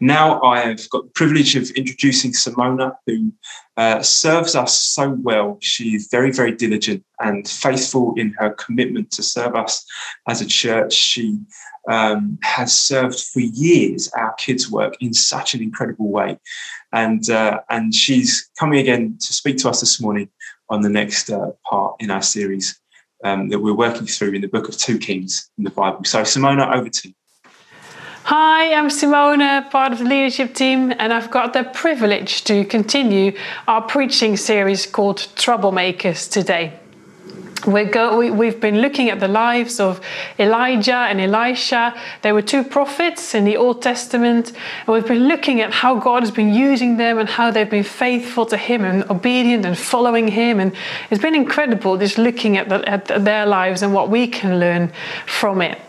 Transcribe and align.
Now 0.00 0.40
I 0.42 0.60
have 0.60 0.88
got 0.88 1.04
the 1.04 1.10
privilege 1.10 1.56
of 1.56 1.70
introducing 1.72 2.32
Simona, 2.32 2.94
who 3.06 3.32
uh, 3.76 4.02
serves 4.02 4.56
us 4.56 4.82
so 4.82 5.10
well. 5.10 5.58
She 5.60 5.94
is 5.94 6.08
very, 6.10 6.32
very 6.32 6.52
diligent 6.52 7.04
and 7.20 7.46
faithful 7.46 8.14
in 8.16 8.34
her 8.38 8.50
commitment 8.50 9.10
to 9.12 9.22
serve 9.22 9.54
us 9.54 9.84
as 10.26 10.40
a 10.40 10.46
church. 10.46 10.94
She 10.94 11.38
um, 11.88 12.38
has 12.42 12.72
served 12.72 13.20
for 13.20 13.40
years 13.40 14.10
our 14.16 14.32
kids' 14.34 14.70
work 14.70 14.94
in 15.00 15.12
such 15.12 15.54
an 15.54 15.62
incredible 15.62 16.08
way. 16.08 16.38
And, 16.92 17.28
uh, 17.28 17.60
and 17.68 17.94
she's 17.94 18.50
coming 18.58 18.78
again 18.78 19.18
to 19.20 19.32
speak 19.34 19.58
to 19.58 19.68
us 19.68 19.80
this 19.80 20.00
morning 20.00 20.30
on 20.70 20.80
the 20.80 20.88
next 20.88 21.30
uh, 21.30 21.50
part 21.68 21.96
in 22.00 22.10
our 22.10 22.22
series 22.22 22.80
um, 23.22 23.50
that 23.50 23.58
we're 23.58 23.74
working 23.74 24.06
through 24.06 24.32
in 24.32 24.40
the 24.40 24.48
book 24.48 24.68
of 24.68 24.78
2 24.78 24.98
Kings 24.98 25.50
in 25.58 25.64
the 25.64 25.70
Bible. 25.70 26.04
So, 26.04 26.22
Simona, 26.22 26.74
over 26.74 26.88
to 26.88 27.08
you. 27.08 27.14
Hi, 28.32 28.74
I'm 28.74 28.90
Simona, 28.90 29.68
part 29.72 29.90
of 29.90 29.98
the 29.98 30.04
leadership 30.04 30.54
team, 30.54 30.92
and 31.00 31.12
I've 31.12 31.32
got 31.32 31.52
the 31.52 31.64
privilege 31.64 32.44
to 32.44 32.64
continue 32.64 33.36
our 33.66 33.82
preaching 33.82 34.36
series 34.36 34.86
called 34.86 35.16
Troublemakers 35.34 36.30
today. 36.30 36.78
We're 37.66 37.90
go, 37.90 38.18
we, 38.30 38.46
have 38.46 38.60
been 38.60 38.82
looking 38.82 39.10
at 39.10 39.18
the 39.18 39.26
lives 39.26 39.80
of 39.80 40.00
Elijah 40.38 41.08
and 41.10 41.20
Elisha. 41.20 41.92
They 42.22 42.30
were 42.30 42.40
two 42.40 42.62
prophets 42.62 43.34
in 43.34 43.44
the 43.44 43.56
Old 43.56 43.82
Testament. 43.82 44.52
And 44.86 44.94
we've 44.94 45.08
been 45.08 45.26
looking 45.26 45.60
at 45.60 45.72
how 45.72 45.96
God 45.96 46.22
has 46.22 46.30
been 46.30 46.54
using 46.54 46.98
them 46.98 47.18
and 47.18 47.28
how 47.28 47.50
they've 47.50 47.68
been 47.68 47.82
faithful 47.82 48.46
to 48.46 48.56
Him 48.56 48.84
and 48.84 49.10
obedient 49.10 49.66
and 49.66 49.76
following 49.76 50.28
Him. 50.28 50.60
And 50.60 50.72
it's 51.10 51.20
been 51.20 51.34
incredible 51.34 51.98
just 51.98 52.16
looking 52.16 52.56
at, 52.56 52.68
the, 52.68 52.88
at 52.88 53.06
their 53.06 53.44
lives 53.44 53.82
and 53.82 53.92
what 53.92 54.08
we 54.08 54.28
can 54.28 54.60
learn 54.60 54.92
from 55.26 55.62
it. 55.62 55.80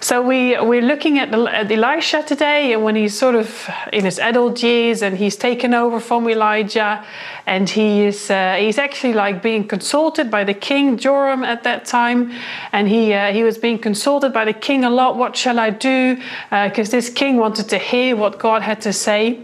So 0.00 0.22
we 0.22 0.58
we're 0.60 0.82
looking 0.82 1.18
at, 1.18 1.34
at 1.34 1.70
Elisha 1.70 2.22
today, 2.22 2.72
and 2.72 2.82
when 2.84 2.96
he's 2.96 3.18
sort 3.18 3.34
of 3.34 3.68
in 3.92 4.04
his 4.04 4.18
adult 4.18 4.62
years, 4.62 5.02
and 5.02 5.16
he's 5.16 5.36
taken 5.36 5.74
over 5.74 6.00
from 6.00 6.28
Elijah, 6.28 7.04
and 7.46 7.68
he 7.68 8.04
is 8.04 8.30
uh, 8.30 8.54
he's 8.54 8.78
actually 8.78 9.14
like 9.14 9.42
being 9.42 9.66
consulted 9.66 10.30
by 10.30 10.44
the 10.44 10.54
king 10.54 10.96
Joram 10.96 11.44
at 11.44 11.62
that 11.64 11.84
time, 11.84 12.32
and 12.72 12.88
he 12.88 13.12
uh, 13.12 13.32
he 13.32 13.42
was 13.42 13.58
being 13.58 13.78
consulted 13.78 14.32
by 14.32 14.44
the 14.44 14.52
king 14.52 14.84
a 14.84 14.90
lot. 14.90 15.16
What 15.16 15.36
shall 15.36 15.58
I 15.58 15.70
do? 15.70 16.16
Because 16.50 16.88
uh, 16.88 16.96
this 16.96 17.10
king 17.10 17.36
wanted 17.36 17.68
to 17.68 17.78
hear 17.78 18.16
what 18.16 18.38
God 18.38 18.62
had 18.62 18.80
to 18.82 18.92
say. 18.92 19.40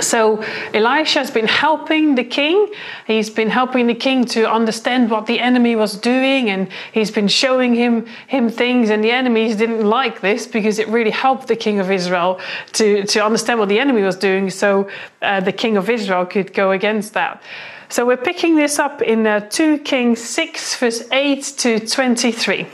So 0.00 0.42
Elisha 0.74 1.20
has 1.20 1.30
been 1.30 1.46
helping 1.46 2.14
the 2.14 2.24
king. 2.24 2.72
He's 3.06 3.30
been 3.30 3.48
helping 3.50 3.86
the 3.86 3.94
king 3.94 4.24
to 4.26 4.50
understand 4.50 5.10
what 5.10 5.26
the 5.26 5.40
enemy 5.40 5.76
was 5.76 5.96
doing, 5.96 6.50
and 6.50 6.68
he's 6.92 7.10
been 7.10 7.28
showing 7.28 7.74
him 7.74 8.06
him 8.26 8.50
things. 8.50 8.90
And 8.90 9.02
the 9.02 9.10
enemies 9.10 9.56
didn't 9.56 9.84
like 9.84 10.20
this 10.20 10.46
because 10.46 10.78
it 10.78 10.88
really 10.88 11.10
helped 11.10 11.48
the 11.48 11.56
king 11.56 11.80
of 11.80 11.90
Israel 11.90 12.40
to 12.72 13.04
to 13.04 13.24
understand 13.24 13.58
what 13.58 13.68
the 13.68 13.78
enemy 13.78 14.02
was 14.02 14.16
doing. 14.16 14.50
So 14.50 14.88
uh, 15.22 15.40
the 15.40 15.52
king 15.52 15.76
of 15.76 15.88
Israel 15.88 16.26
could 16.26 16.52
go 16.52 16.72
against 16.72 17.14
that. 17.14 17.42
So 17.88 18.04
we're 18.04 18.16
picking 18.16 18.56
this 18.56 18.78
up 18.80 19.00
in 19.00 19.26
uh, 19.26 19.48
2 19.48 19.78
Kings 19.78 20.20
6, 20.20 20.76
verse 20.76 21.08
8 21.12 21.42
to 21.58 21.78
23. 21.86 22.66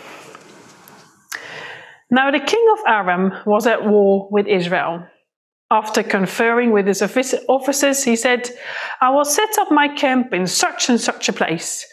Now 2.11 2.31
the 2.31 2.41
king 2.41 2.67
of 2.73 2.79
Aram 2.87 3.33
was 3.45 3.67
at 3.67 3.85
war 3.85 4.29
with 4.31 4.47
Israel. 4.47 5.07
After 5.73 6.03
conferring 6.03 6.71
with 6.71 6.87
his 6.87 7.03
officers, 7.49 8.05
he 8.05 8.15
said, 8.15 8.51
I 9.01 9.09
will 9.09 9.25
set 9.25 9.57
up 9.59 9.73
my 9.73 9.89
camp 9.89 10.35
in 10.35 10.47
such 10.47 10.91
and 10.91 11.01
such 11.01 11.31
a 11.31 11.33
place. 11.33 11.87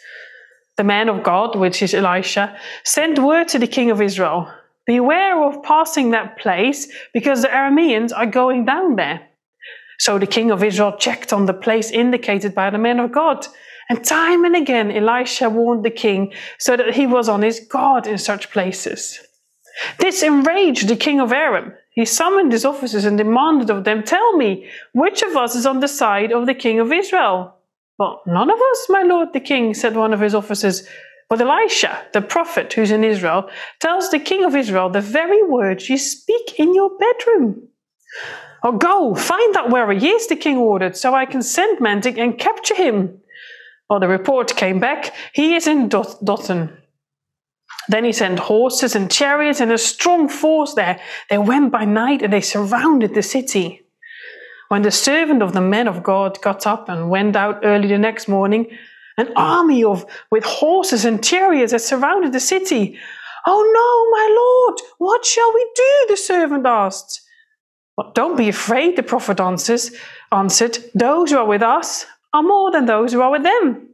The 0.76 0.84
man 0.84 1.08
of 1.08 1.22
God, 1.22 1.56
which 1.56 1.82
is 1.82 1.94
Elisha, 1.94 2.58
sent 2.84 3.18
word 3.18 3.48
to 3.48 3.58
the 3.58 3.66
king 3.66 3.90
of 3.90 4.02
Israel 4.02 4.52
Beware 4.86 5.44
of 5.44 5.62
passing 5.62 6.10
that 6.10 6.36
place, 6.38 6.88
because 7.14 7.42
the 7.42 7.48
Arameans 7.48 8.12
are 8.14 8.26
going 8.26 8.64
down 8.64 8.96
there. 8.96 9.20
So 9.98 10.18
the 10.18 10.26
king 10.26 10.50
of 10.50 10.64
Israel 10.64 10.96
checked 10.98 11.32
on 11.32 11.46
the 11.46 11.54
place 11.54 11.90
indicated 11.90 12.54
by 12.54 12.70
the 12.70 12.78
man 12.78 12.98
of 12.98 13.12
God. 13.12 13.46
And 13.88 14.04
time 14.04 14.44
and 14.44 14.56
again, 14.56 14.90
Elisha 14.90 15.48
warned 15.48 15.84
the 15.84 15.90
king 15.90 16.32
so 16.58 16.76
that 16.76 16.94
he 16.94 17.06
was 17.06 17.28
on 17.28 17.42
his 17.42 17.60
guard 17.60 18.06
in 18.06 18.18
such 18.18 18.50
places. 18.50 19.20
This 19.98 20.22
enraged 20.22 20.88
the 20.88 20.96
king 20.96 21.20
of 21.20 21.32
Aram. 21.32 21.72
He 21.92 22.04
summoned 22.04 22.52
his 22.52 22.64
officers 22.64 23.04
and 23.04 23.18
demanded 23.18 23.70
of 23.70 23.84
them, 23.84 24.02
Tell 24.02 24.36
me, 24.36 24.68
which 24.92 25.22
of 25.22 25.36
us 25.36 25.54
is 25.54 25.66
on 25.66 25.80
the 25.80 25.88
side 25.88 26.32
of 26.32 26.46
the 26.46 26.54
king 26.54 26.78
of 26.78 26.92
Israel? 26.92 27.54
Well, 27.98 28.22
none 28.26 28.50
of 28.50 28.58
us, 28.58 28.86
my 28.88 29.02
lord 29.02 29.32
the 29.32 29.40
king, 29.40 29.74
said 29.74 29.96
one 29.96 30.14
of 30.14 30.20
his 30.20 30.34
officers. 30.34 30.86
But 31.28 31.40
Elisha, 31.40 32.06
the 32.12 32.22
prophet 32.22 32.72
who's 32.72 32.90
in 32.90 33.04
Israel, 33.04 33.50
tells 33.80 34.10
the 34.10 34.18
king 34.18 34.44
of 34.44 34.56
Israel 34.56 34.88
the 34.88 35.00
very 35.00 35.42
words 35.42 35.88
you 35.88 35.98
speak 35.98 36.58
in 36.58 36.74
your 36.74 36.90
bedroom. 36.98 37.68
Oh, 38.62 38.72
go, 38.72 39.14
find 39.14 39.54
that 39.54 39.70
where 39.70 39.90
he 39.92 40.08
is, 40.08 40.26
the 40.26 40.36
king 40.36 40.58
ordered, 40.58 40.96
so 40.96 41.14
I 41.14 41.26
can 41.26 41.42
send 41.42 41.80
men 41.80 42.00
to, 42.02 42.18
and 42.18 42.38
capture 42.38 42.74
him. 42.74 43.20
Well, 43.88 44.00
the 44.00 44.08
report 44.08 44.54
came 44.56 44.80
back. 44.80 45.14
He 45.32 45.54
is 45.54 45.66
in 45.66 45.88
Dot- 45.88 46.24
Dothan. 46.24 46.76
Then 47.90 48.04
he 48.04 48.12
sent 48.12 48.38
horses 48.38 48.94
and 48.94 49.10
chariots 49.10 49.60
and 49.60 49.72
a 49.72 49.78
strong 49.78 50.28
force 50.28 50.74
there. 50.74 51.00
They 51.28 51.38
went 51.38 51.72
by 51.72 51.84
night 51.84 52.22
and 52.22 52.32
they 52.32 52.40
surrounded 52.40 53.14
the 53.14 53.22
city. 53.22 53.82
When 54.68 54.82
the 54.82 54.92
servant 54.92 55.42
of 55.42 55.54
the 55.54 55.60
men 55.60 55.88
of 55.88 56.04
God 56.04 56.40
got 56.40 56.68
up 56.68 56.88
and 56.88 57.10
went 57.10 57.34
out 57.34 57.64
early 57.64 57.88
the 57.88 57.98
next 57.98 58.28
morning, 58.28 58.68
an 59.16 59.32
army 59.34 59.82
of 59.82 60.06
with 60.30 60.44
horses 60.44 61.04
and 61.04 61.22
chariots 61.22 61.72
had 61.72 61.80
surrounded 61.80 62.32
the 62.32 62.38
city. 62.38 62.96
Oh 63.44 63.62
no, 63.78 63.90
my 64.16 64.26
lord, 64.38 64.80
what 64.98 65.24
shall 65.24 65.52
we 65.52 65.68
do? 65.74 66.06
The 66.10 66.16
servant 66.16 66.66
asked. 66.66 67.22
Well, 67.96 68.12
don't 68.14 68.36
be 68.36 68.48
afraid, 68.48 68.94
the 68.94 69.02
prophet 69.02 69.40
answers, 69.40 69.90
answered. 70.30 70.78
Those 70.94 71.32
who 71.32 71.38
are 71.38 71.44
with 71.44 71.62
us 71.62 72.06
are 72.32 72.44
more 72.44 72.70
than 72.70 72.86
those 72.86 73.12
who 73.12 73.20
are 73.20 73.32
with 73.32 73.42
them. 73.42 73.89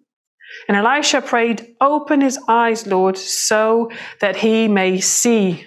And 0.69 0.77
Elisha 0.77 1.21
prayed, 1.21 1.77
Open 1.81 2.21
his 2.21 2.39
eyes, 2.49 2.87
Lord, 2.87 3.17
so 3.17 3.91
that 4.21 4.37
he 4.37 4.69
may 4.69 5.01
see. 5.01 5.67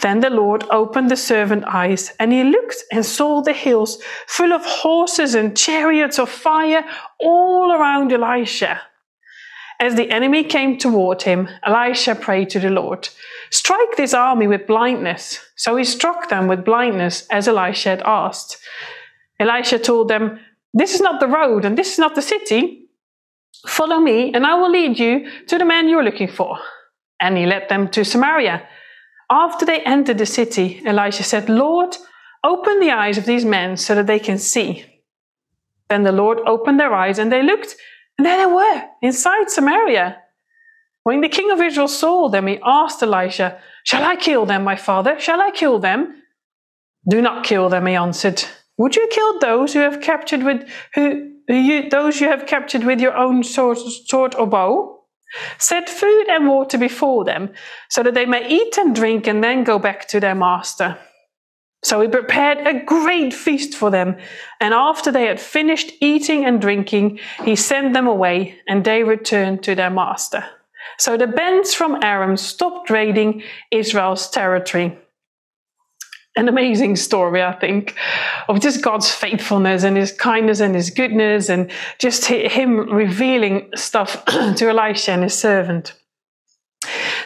Then 0.00 0.20
the 0.20 0.30
Lord 0.30 0.64
opened 0.70 1.10
the 1.10 1.16
servant's 1.16 1.66
eyes, 1.68 2.12
and 2.18 2.32
he 2.32 2.42
looked 2.42 2.82
and 2.90 3.06
saw 3.06 3.42
the 3.42 3.52
hills 3.52 4.02
full 4.26 4.52
of 4.52 4.64
horses 4.64 5.34
and 5.34 5.56
chariots 5.56 6.18
of 6.18 6.28
fire 6.28 6.84
all 7.20 7.72
around 7.72 8.12
Elisha. 8.12 8.80
As 9.78 9.94
the 9.94 10.10
enemy 10.10 10.44
came 10.44 10.78
toward 10.78 11.22
him, 11.22 11.48
Elisha 11.64 12.14
prayed 12.14 12.50
to 12.50 12.60
the 12.60 12.70
Lord, 12.70 13.08
Strike 13.50 13.96
this 13.96 14.14
army 14.14 14.46
with 14.46 14.66
blindness. 14.66 15.38
So 15.56 15.76
he 15.76 15.84
struck 15.84 16.28
them 16.28 16.48
with 16.48 16.64
blindness, 16.64 17.26
as 17.30 17.46
Elisha 17.46 17.90
had 17.90 18.02
asked. 18.02 18.56
Elisha 19.38 19.78
told 19.78 20.08
them, 20.08 20.40
This 20.72 20.94
is 20.94 21.00
not 21.00 21.20
the 21.20 21.28
road, 21.28 21.64
and 21.64 21.76
this 21.76 21.92
is 21.92 21.98
not 21.98 22.14
the 22.14 22.22
city. 22.22 22.81
Follow 23.66 24.00
me, 24.00 24.32
and 24.34 24.46
I 24.46 24.54
will 24.54 24.70
lead 24.70 24.98
you 24.98 25.28
to 25.46 25.58
the 25.58 25.64
man 25.64 25.88
you 25.88 25.98
are 25.98 26.04
looking 26.04 26.28
for. 26.28 26.58
And 27.20 27.36
he 27.36 27.46
led 27.46 27.68
them 27.68 27.88
to 27.88 28.04
Samaria. 28.04 28.66
After 29.30 29.64
they 29.64 29.80
entered 29.80 30.18
the 30.18 30.26
city, 30.26 30.82
Elisha 30.84 31.22
said, 31.22 31.48
Lord, 31.48 31.96
open 32.44 32.80
the 32.80 32.90
eyes 32.90 33.18
of 33.18 33.26
these 33.26 33.44
men 33.44 33.76
so 33.76 33.94
that 33.94 34.06
they 34.06 34.18
can 34.18 34.38
see. 34.38 34.84
Then 35.88 36.02
the 36.02 36.12
Lord 36.12 36.38
opened 36.46 36.80
their 36.80 36.92
eyes, 36.92 37.18
and 37.18 37.30
they 37.30 37.42
looked, 37.42 37.76
and 38.18 38.26
there 38.26 38.38
they 38.38 38.52
were, 38.52 38.82
inside 39.00 39.50
Samaria. 39.50 40.18
When 41.04 41.20
the 41.20 41.28
king 41.28 41.50
of 41.50 41.60
Israel 41.60 41.88
saw 41.88 42.28
them, 42.28 42.46
he 42.46 42.58
asked 42.64 43.02
Elisha, 43.02 43.60
Shall 43.84 44.04
I 44.04 44.16
kill 44.16 44.46
them, 44.46 44.64
my 44.64 44.76
father? 44.76 45.18
Shall 45.18 45.40
I 45.40 45.50
kill 45.50 45.78
them? 45.78 46.22
Do 47.08 47.20
not 47.20 47.44
kill 47.44 47.68
them, 47.68 47.86
he 47.86 47.94
answered. 47.94 48.44
Would 48.78 48.96
you 48.96 49.08
kill 49.10 49.38
those 49.38 49.72
who 49.72 49.80
have 49.80 50.00
captured 50.00 50.42
with 50.42 50.68
who 50.94 51.32
you, 51.56 51.88
those 51.88 52.20
you 52.20 52.28
have 52.28 52.46
captured 52.46 52.84
with 52.84 53.00
your 53.00 53.16
own 53.16 53.42
sword, 53.42 53.78
sword 53.78 54.34
or 54.34 54.46
bow. 54.46 55.00
Set 55.58 55.88
food 55.88 56.26
and 56.28 56.46
water 56.46 56.76
before 56.76 57.24
them, 57.24 57.50
so 57.88 58.02
that 58.02 58.12
they 58.12 58.26
may 58.26 58.46
eat 58.48 58.76
and 58.76 58.94
drink 58.94 59.26
and 59.26 59.42
then 59.42 59.64
go 59.64 59.78
back 59.78 60.06
to 60.08 60.20
their 60.20 60.34
master. 60.34 60.98
So 61.82 62.00
he 62.00 62.08
prepared 62.08 62.66
a 62.66 62.84
great 62.84 63.32
feast 63.32 63.74
for 63.74 63.90
them, 63.90 64.16
and 64.60 64.74
after 64.74 65.10
they 65.10 65.24
had 65.24 65.40
finished 65.40 65.90
eating 66.00 66.44
and 66.44 66.60
drinking, 66.60 67.18
he 67.44 67.56
sent 67.56 67.94
them 67.94 68.06
away, 68.06 68.56
and 68.68 68.84
they 68.84 69.02
returned 69.02 69.62
to 69.62 69.74
their 69.74 69.90
master. 69.90 70.44
So 70.98 71.16
the 71.16 71.26
bands 71.26 71.74
from 71.74 72.02
Aram 72.02 72.36
stopped 72.36 72.90
raiding 72.90 73.42
Israel's 73.70 74.28
territory 74.28 74.98
an 76.36 76.48
amazing 76.48 76.96
story, 76.96 77.42
I 77.42 77.52
think, 77.52 77.94
of 78.48 78.60
just 78.60 78.82
God's 78.82 79.10
faithfulness 79.10 79.82
and 79.82 79.96
his 79.96 80.12
kindness 80.12 80.60
and 80.60 80.74
his 80.74 80.90
goodness 80.90 81.48
and 81.48 81.70
just 81.98 82.24
him 82.24 82.88
revealing 82.90 83.70
stuff 83.74 84.24
to 84.56 84.68
Elisha 84.68 85.12
and 85.12 85.24
his 85.24 85.38
servant. 85.38 85.94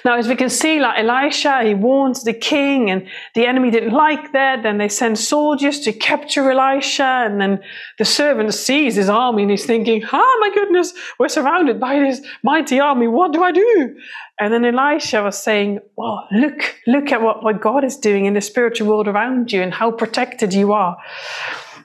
Now, 0.07 0.17
as 0.17 0.29
we 0.29 0.37
can 0.37 0.51
see, 0.51 0.79
like 0.79 1.01
Elisha, 1.01 1.65
he 1.65 1.75
warns 1.75 2.23
the 2.23 2.33
king, 2.33 2.93
and 2.93 3.09
the 3.35 3.45
enemy 3.45 3.73
didn't 3.73 3.93
like 3.93 4.31
that. 4.35 4.63
Then 4.63 4.79
they 4.79 4.89
send 4.89 5.19
soldiers 5.19 5.81
to 5.81 5.93
capture 5.93 6.49
Elisha, 6.49 7.03
and 7.03 7.41
then 7.41 7.61
the 7.99 8.05
servant 8.05 8.55
sees 8.55 8.95
his 8.95 9.09
army 9.09 9.43
and 9.43 9.51
he's 9.51 9.67
thinking, 9.67 10.05
Oh 10.13 10.39
my 10.41 10.55
goodness, 10.55 10.95
we're 11.19 11.27
surrounded 11.27 11.81
by 11.81 11.99
this 11.99 12.25
mighty 12.45 12.79
army. 12.79 13.09
What 13.09 13.33
do 13.33 13.43
I 13.43 13.51
do? 13.51 13.97
And 14.39 14.55
then 14.55 14.65
Elisha 14.65 15.25
was 15.25 15.43
saying, 15.43 15.81
Well, 15.97 16.29
look, 16.31 16.77
look 16.87 17.11
at 17.11 17.21
what, 17.21 17.43
what 17.43 17.61
God 17.61 17.83
is 17.83 17.97
doing 17.97 18.27
in 18.27 18.35
the 18.35 18.41
spiritual 18.41 18.87
world 18.87 19.09
around 19.09 19.51
you 19.51 19.61
and 19.61 19.75
how 19.75 19.91
protected 19.91 20.55
you 20.55 20.73
are. 20.73 20.97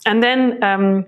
And 0.05 0.21
then 0.21 0.63
um, 0.63 1.07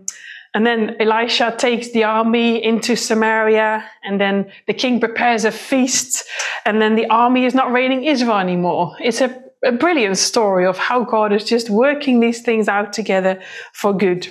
and 0.53 0.65
then 0.65 0.95
Elisha 0.99 1.55
takes 1.57 1.91
the 1.91 2.03
army 2.03 2.63
into 2.63 2.95
Samaria, 2.95 3.83
and 4.03 4.21
then 4.21 4.51
the 4.67 4.73
king 4.73 4.99
prepares 4.99 5.45
a 5.45 5.51
feast, 5.51 6.25
and 6.65 6.81
then 6.81 6.95
the 6.95 7.07
army 7.07 7.45
is 7.45 7.55
not 7.55 7.71
raiding 7.71 8.03
Israel 8.03 8.37
anymore. 8.37 8.95
It's 8.99 9.21
a, 9.21 9.43
a 9.65 9.71
brilliant 9.71 10.17
story 10.17 10.65
of 10.65 10.77
how 10.77 11.03
God 11.03 11.33
is 11.33 11.43
just 11.43 11.69
working 11.69 12.19
these 12.19 12.41
things 12.41 12.67
out 12.67 12.93
together 12.93 13.41
for 13.73 13.97
good. 13.97 14.27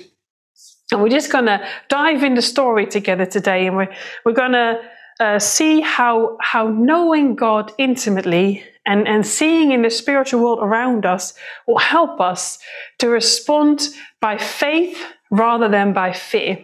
And 0.91 1.01
we're 1.01 1.09
just 1.09 1.31
going 1.31 1.45
to 1.45 1.67
dive 1.89 2.23
in 2.23 2.35
the 2.35 2.41
story 2.41 2.85
together 2.85 3.25
today, 3.25 3.67
and 3.67 3.75
we're, 3.75 3.93
we're 4.23 4.33
going 4.33 4.53
to 4.53 4.81
uh, 5.19 5.39
see 5.39 5.81
how, 5.81 6.37
how 6.39 6.69
knowing 6.69 7.35
God 7.35 7.73
intimately 7.77 8.63
and, 8.85 9.07
and 9.07 9.25
seeing 9.25 9.71
in 9.71 9.81
the 9.81 9.89
spiritual 9.89 10.41
world 10.41 10.59
around 10.61 11.05
us 11.05 11.33
will 11.67 11.77
help 11.77 12.19
us 12.19 12.59
to 12.99 13.09
respond 13.09 13.89
by 14.21 14.37
faith 14.37 14.97
rather 15.33 15.67
than 15.67 15.93
by 15.93 16.13
fear. 16.13 16.63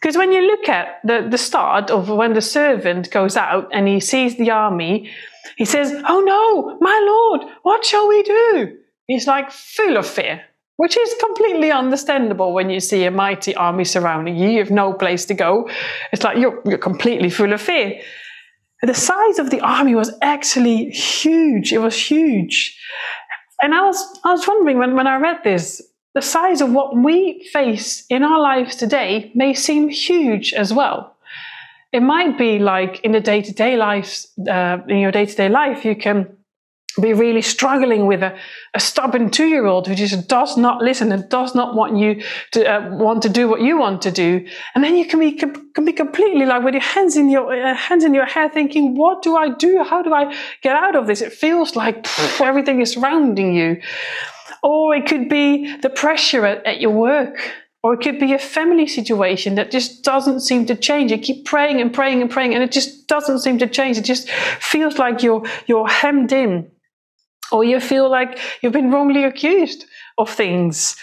Because 0.00 0.16
when 0.16 0.32
you 0.32 0.42
look 0.42 0.68
at 0.68 1.00
the, 1.04 1.26
the 1.30 1.38
start 1.38 1.90
of 1.90 2.08
when 2.08 2.34
the 2.34 2.40
servant 2.40 3.10
goes 3.10 3.36
out 3.36 3.68
and 3.72 3.88
he 3.88 4.00
sees 4.00 4.36
the 4.36 4.50
army, 4.50 5.10
he 5.56 5.64
says, 5.64 5.92
Oh 6.08 6.20
no, 6.20 6.78
my 6.80 7.00
lord, 7.06 7.40
what 7.62 7.84
shall 7.84 8.08
we 8.08 8.22
do? 8.22 8.76
He's 9.06 9.26
like 9.26 9.50
full 9.50 9.96
of 9.96 10.06
fear, 10.06 10.42
which 10.76 10.96
is 10.96 11.14
completely 11.20 11.70
understandable 11.70 12.52
when 12.52 12.70
you 12.70 12.80
see 12.80 13.04
a 13.04 13.10
mighty 13.10 13.54
army 13.54 13.84
surrounding 13.84 14.36
you. 14.36 14.50
You 14.50 14.58
have 14.58 14.70
no 14.70 14.92
place 14.92 15.24
to 15.26 15.34
go. 15.34 15.70
It's 16.12 16.22
like 16.22 16.38
you're, 16.38 16.60
you're 16.64 16.78
completely 16.78 17.30
full 17.30 17.52
of 17.52 17.60
fear. 17.60 18.00
The 18.82 18.94
size 18.94 19.38
of 19.38 19.50
the 19.50 19.60
army 19.60 19.94
was 19.94 20.12
actually 20.22 20.90
huge. 20.90 21.72
It 21.72 21.78
was 21.78 21.96
huge. 21.96 22.78
And 23.60 23.74
I 23.74 23.84
was, 23.84 24.20
I 24.24 24.30
was 24.30 24.46
wondering 24.46 24.78
when, 24.78 24.94
when 24.94 25.08
I 25.08 25.16
read 25.16 25.40
this, 25.42 25.82
the 26.14 26.22
size 26.22 26.60
of 26.60 26.72
what 26.72 26.96
we 26.96 27.48
face 27.52 28.04
in 28.08 28.22
our 28.22 28.40
lives 28.40 28.76
today 28.76 29.30
may 29.34 29.54
seem 29.54 29.88
huge 29.88 30.52
as 30.54 30.72
well. 30.72 31.16
It 31.92 32.00
might 32.00 32.36
be 32.36 32.58
like 32.58 33.00
in 33.00 33.12
the 33.12 33.20
day 33.20 33.40
to 33.42 33.52
day 33.52 33.76
life, 33.76 34.26
uh, 34.48 34.78
in 34.88 34.98
your 34.98 35.12
day 35.12 35.26
to 35.26 35.34
day 35.34 35.48
life, 35.48 35.84
you 35.84 35.96
can 35.96 36.38
be 37.00 37.12
really 37.12 37.42
struggling 37.42 38.06
with 38.06 38.22
a, 38.22 38.36
a 38.74 38.80
stubborn 38.80 39.30
two 39.30 39.46
year 39.46 39.66
old 39.66 39.86
who 39.86 39.94
just 39.94 40.28
does 40.28 40.56
not 40.56 40.82
listen 40.82 41.12
and 41.12 41.28
does 41.28 41.54
not 41.54 41.74
want 41.74 41.96
you 41.96 42.22
to 42.52 42.64
uh, 42.64 42.96
want 42.96 43.22
to 43.22 43.28
do 43.28 43.48
what 43.48 43.60
you 43.60 43.78
want 43.78 44.02
to 44.02 44.10
do. 44.10 44.44
And 44.74 44.82
then 44.82 44.96
you 44.96 45.06
can 45.06 45.20
be, 45.20 45.32
can 45.32 45.84
be 45.84 45.92
completely 45.92 46.44
like 46.44 46.62
with 46.64 46.74
your 46.74 46.82
hands 46.82 47.16
in 47.16 47.30
your 47.30 47.52
uh, 47.52 47.74
hands 47.74 48.04
in 48.04 48.14
your 48.14 48.26
hair 48.26 48.48
thinking, 48.48 48.96
what 48.96 49.22
do 49.22 49.36
I 49.36 49.50
do? 49.50 49.84
How 49.84 50.02
do 50.02 50.12
I 50.12 50.34
get 50.62 50.74
out 50.74 50.96
of 50.96 51.06
this? 51.06 51.20
It 51.20 51.32
feels 51.32 51.76
like 51.76 52.02
pff, 52.02 52.40
everything 52.40 52.80
is 52.80 52.92
surrounding 52.92 53.54
you. 53.54 53.80
Or 54.62 54.94
it 54.94 55.06
could 55.06 55.28
be 55.28 55.76
the 55.76 55.90
pressure 55.90 56.44
at, 56.46 56.66
at 56.66 56.80
your 56.80 56.90
work. 56.90 57.38
Or 57.82 57.94
it 57.94 58.00
could 58.00 58.18
be 58.18 58.32
a 58.32 58.38
family 58.38 58.88
situation 58.88 59.54
that 59.54 59.70
just 59.70 60.02
doesn't 60.02 60.40
seem 60.40 60.66
to 60.66 60.74
change. 60.74 61.12
You 61.12 61.18
keep 61.18 61.44
praying 61.44 61.80
and 61.80 61.94
praying 61.94 62.20
and 62.20 62.30
praying, 62.30 62.54
and 62.54 62.62
it 62.62 62.72
just 62.72 63.06
doesn't 63.06 63.38
seem 63.38 63.58
to 63.58 63.68
change. 63.68 63.96
It 63.96 64.04
just 64.04 64.28
feels 64.30 64.98
like 64.98 65.22
you're 65.22 65.44
you're 65.66 65.86
hemmed 65.86 66.32
in, 66.32 66.72
or 67.52 67.62
you 67.62 67.78
feel 67.78 68.10
like 68.10 68.40
you've 68.60 68.72
been 68.72 68.90
wrongly 68.90 69.22
accused 69.22 69.84
of 70.18 70.28
things. 70.28 70.96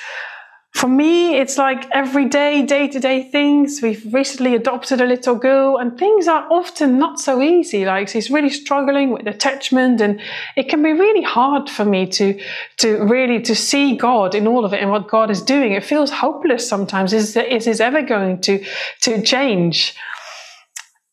For 0.75 0.89
me, 0.89 1.37
it's 1.37 1.57
like 1.57 1.89
everyday, 1.91 2.65
day 2.65 2.89
to 2.89 2.99
day 2.99 3.23
things. 3.23 3.81
We've 3.81 4.13
recently 4.13 4.55
adopted 4.55 4.99
a 4.99 5.05
little 5.05 5.35
girl, 5.35 5.77
and 5.77 5.97
things 5.97 6.27
are 6.27 6.45
often 6.51 6.99
not 6.99 7.17
so 7.17 7.41
easy. 7.41 7.85
Like 7.85 8.09
she's 8.09 8.29
really 8.29 8.49
struggling 8.49 9.11
with 9.11 9.25
attachment, 9.25 10.01
and 10.01 10.19
it 10.57 10.67
can 10.67 10.83
be 10.83 10.91
really 10.91 11.21
hard 11.21 11.69
for 11.69 11.85
me 11.85 12.07
to 12.07 12.37
to 12.79 12.97
really 13.05 13.41
to 13.43 13.55
see 13.55 13.95
God 13.95 14.35
in 14.35 14.47
all 14.47 14.65
of 14.65 14.73
it 14.73 14.81
and 14.81 14.91
what 14.91 15.07
God 15.07 15.31
is 15.31 15.41
doing. 15.41 15.71
It 15.71 15.85
feels 15.85 16.11
hopeless 16.11 16.67
sometimes. 16.67 17.13
Is 17.13 17.37
is 17.37 17.63
this 17.63 17.79
ever 17.79 18.01
going 18.01 18.41
to 18.41 18.61
to 19.03 19.21
change? 19.21 19.95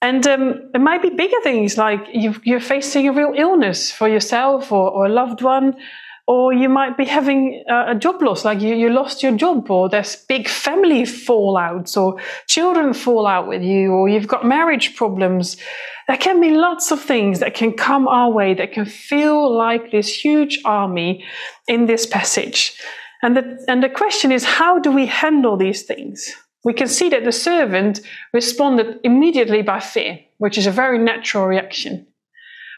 And 0.01 0.27
um, 0.27 0.71
it 0.75 0.81
might 0.81 1.03
be 1.03 1.11
bigger 1.11 1.41
things 1.45 1.79
like 1.79 2.01
you 2.13 2.35
are 2.57 2.61
facing 2.61 3.09
a 3.09 3.13
real 3.13 3.33
illness 3.37 3.93
for 3.93 4.09
yourself 4.09 4.73
or, 4.73 4.91
or 4.91 5.07
a 5.07 5.09
loved 5.09 5.41
one 5.41 5.77
or 6.27 6.53
you 6.53 6.69
might 6.69 6.97
be 6.97 7.05
having 7.05 7.65
a, 7.69 7.95
job 7.95 8.23
loss, 8.23 8.45
like 8.45 8.61
you, 8.61 8.75
you 8.75 8.89
lost 8.91 9.23
your 9.23 9.37
job, 9.37 9.69
or 9.71 9.89
there's 9.89 10.17
big 10.17 10.49
family 10.49 11.03
fallouts, 11.03 11.97
or 11.97 12.17
children 12.47 12.95
fall 12.95 13.27
out 13.27 13.49
with 13.49 13.63
you, 13.63 13.93
or 13.93 14.09
you've 14.09 14.29
got 14.29 14.45
marriage 14.45 14.95
problems. 14.95 15.57
There 16.07 16.17
can 16.17 16.41
be 16.41 16.51
lots 16.51 16.93
of 16.93 17.01
things 17.01 17.41
that 17.41 17.55
can 17.55 17.73
come 17.73 18.07
our 18.07 18.31
way 18.31 18.55
that 18.55 18.73
can 18.73 18.85
feel 18.85 19.53
like 19.57 19.91
this 19.91 20.15
huge 20.15 20.61
army 20.65 21.25
in 21.67 21.87
this 21.87 22.07
passage. 22.07 22.79
And 23.23 23.37
the, 23.37 23.65
and 23.69 23.83
the 23.83 23.89
question 23.89 24.31
is, 24.31 24.45
how 24.45 24.79
do 24.79 24.93
we 24.93 25.07
handle 25.07 25.57
these 25.57 25.83
things? 25.83 26.33
We 26.65 26.73
can 26.73 26.87
see 26.87 27.09
that 27.09 27.25
the 27.25 27.33
servant 27.33 28.01
responded 28.33 29.01
immediately 29.03 29.63
by 29.63 29.81
fear, 29.81 30.21
which 30.39 30.57
is 30.57 30.67
a 30.67 30.71
very 30.71 30.99
natural 30.99 31.47
reaction. 31.47 32.07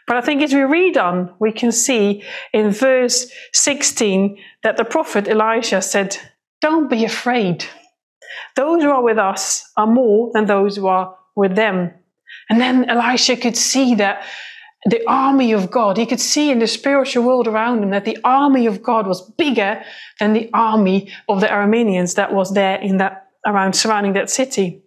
But 0.07 0.17
I 0.17 0.21
think 0.21 0.41
as 0.41 0.53
we 0.53 0.61
read 0.61 0.97
on, 0.97 1.33
we 1.39 1.51
can 1.51 1.71
see 1.71 2.23
in 2.53 2.71
verse 2.71 3.31
16 3.53 4.37
that 4.63 4.77
the 4.77 4.85
prophet 4.85 5.27
Elijah 5.27 5.81
said, 5.81 6.17
Don't 6.61 6.89
be 6.89 7.05
afraid. 7.05 7.65
Those 8.55 8.83
who 8.83 8.89
are 8.89 9.03
with 9.03 9.17
us 9.17 9.71
are 9.77 9.87
more 9.87 10.31
than 10.33 10.45
those 10.45 10.75
who 10.75 10.87
are 10.87 11.15
with 11.35 11.55
them. 11.55 11.91
And 12.49 12.61
then 12.61 12.89
Elisha 12.89 13.37
could 13.37 13.57
see 13.57 13.95
that 13.95 14.23
the 14.85 15.03
army 15.07 15.51
of 15.51 15.71
God, 15.71 15.97
he 15.97 16.05
could 16.05 16.19
see 16.19 16.51
in 16.51 16.59
the 16.59 16.67
spiritual 16.67 17.23
world 17.23 17.47
around 17.47 17.81
him 17.81 17.89
that 17.89 18.05
the 18.05 18.19
army 18.23 18.67
of 18.67 18.83
God 18.83 19.07
was 19.07 19.27
bigger 19.31 19.83
than 20.19 20.33
the 20.33 20.49
army 20.53 21.11
of 21.27 21.41
the 21.41 21.47
Arameans 21.47 22.15
that 22.15 22.33
was 22.33 22.53
there 22.53 22.79
in 22.79 22.97
that 22.97 23.29
around 23.47 23.73
surrounding 23.73 24.13
that 24.13 24.29
city. 24.29 24.83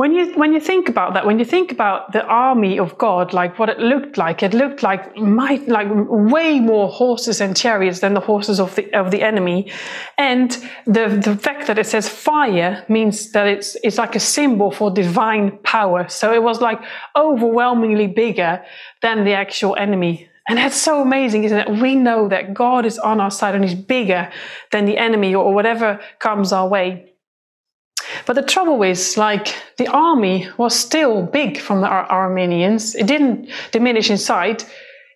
When 0.00 0.14
you 0.14 0.32
when 0.32 0.54
you 0.54 0.60
think 0.60 0.88
about 0.88 1.12
that, 1.12 1.26
when 1.26 1.38
you 1.38 1.44
think 1.44 1.70
about 1.72 2.12
the 2.12 2.24
army 2.24 2.78
of 2.78 2.96
God, 2.96 3.34
like 3.34 3.58
what 3.58 3.68
it 3.68 3.78
looked 3.78 4.16
like, 4.16 4.42
it 4.42 4.54
looked 4.54 4.82
like 4.82 5.14
might 5.18 5.68
like 5.68 5.88
way 5.90 6.58
more 6.58 6.88
horses 6.88 7.38
and 7.42 7.54
chariots 7.54 8.00
than 8.00 8.14
the 8.14 8.20
horses 8.20 8.60
of 8.60 8.74
the 8.76 8.90
of 8.94 9.10
the 9.10 9.20
enemy, 9.20 9.70
and 10.16 10.52
the 10.86 11.20
the 11.22 11.36
fact 11.36 11.66
that 11.66 11.78
it 11.78 11.86
says 11.86 12.08
fire 12.08 12.82
means 12.88 13.32
that 13.32 13.46
it's 13.46 13.76
it's 13.82 13.98
like 13.98 14.16
a 14.16 14.20
symbol 14.20 14.70
for 14.70 14.90
divine 14.90 15.58
power. 15.64 16.08
So 16.08 16.32
it 16.32 16.42
was 16.42 16.62
like 16.62 16.80
overwhelmingly 17.14 18.06
bigger 18.06 18.64
than 19.02 19.24
the 19.24 19.34
actual 19.34 19.76
enemy. 19.76 20.30
And 20.48 20.56
that's 20.56 20.80
so 20.80 21.02
amazing, 21.02 21.44
isn't 21.44 21.58
it? 21.58 21.68
We 21.82 21.94
know 21.94 22.26
that 22.28 22.54
God 22.54 22.86
is 22.86 22.98
on 22.98 23.20
our 23.20 23.30
side 23.30 23.54
and 23.54 23.62
He's 23.64 23.74
bigger 23.74 24.32
than 24.72 24.86
the 24.86 24.96
enemy 24.96 25.34
or 25.34 25.52
whatever 25.52 26.00
comes 26.20 26.52
our 26.54 26.66
way. 26.66 27.09
But 28.26 28.34
the 28.34 28.42
trouble 28.42 28.82
is, 28.82 29.16
like, 29.16 29.54
the 29.76 29.88
army 29.88 30.48
was 30.56 30.74
still 30.74 31.22
big 31.22 31.58
from 31.58 31.80
the 31.80 31.88
Ar- 31.88 32.08
Arameans. 32.08 32.94
It 32.94 33.06
didn't 33.06 33.48
diminish 33.72 34.10
in 34.10 34.18
size. 34.18 34.64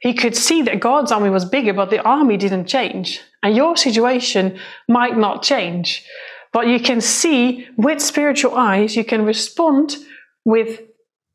He 0.00 0.14
could 0.14 0.36
see 0.36 0.62
that 0.62 0.80
God's 0.80 1.12
army 1.12 1.30
was 1.30 1.44
bigger, 1.44 1.72
but 1.72 1.90
the 1.90 2.02
army 2.02 2.36
didn't 2.36 2.66
change. 2.66 3.20
And 3.42 3.56
your 3.56 3.76
situation 3.76 4.58
might 4.88 5.16
not 5.16 5.42
change. 5.42 6.04
But 6.52 6.68
you 6.68 6.78
can 6.78 7.00
see 7.00 7.66
with 7.76 8.00
spiritual 8.00 8.54
eyes, 8.54 8.96
you 8.96 9.04
can 9.04 9.24
respond 9.24 9.96
with 10.44 10.80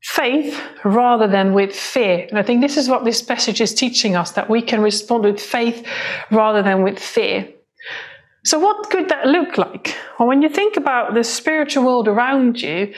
faith 0.01 0.61
rather 0.83 1.27
than 1.27 1.53
with 1.53 1.75
fear. 1.75 2.25
And 2.29 2.39
I 2.39 2.43
think 2.43 2.61
this 2.61 2.77
is 2.77 2.87
what 2.87 3.03
this 3.05 3.21
passage 3.21 3.59
is 3.59 3.73
teaching 3.73 4.15
us 4.15 4.31
that 4.31 4.49
we 4.49 4.61
can 4.61 4.81
respond 4.81 5.25
with 5.25 5.41
faith 5.41 5.85
rather 6.31 6.63
than 6.63 6.83
with 6.83 6.99
fear. 6.99 7.49
So, 8.43 8.57
what 8.59 8.89
could 8.89 9.09
that 9.09 9.25
look 9.25 9.57
like? 9.57 9.95
Well, 10.17 10.27
when 10.27 10.41
you 10.41 10.49
think 10.49 10.77
about 10.77 11.13
the 11.13 11.23
spiritual 11.23 11.85
world 11.85 12.07
around 12.07 12.61
you, 12.61 12.93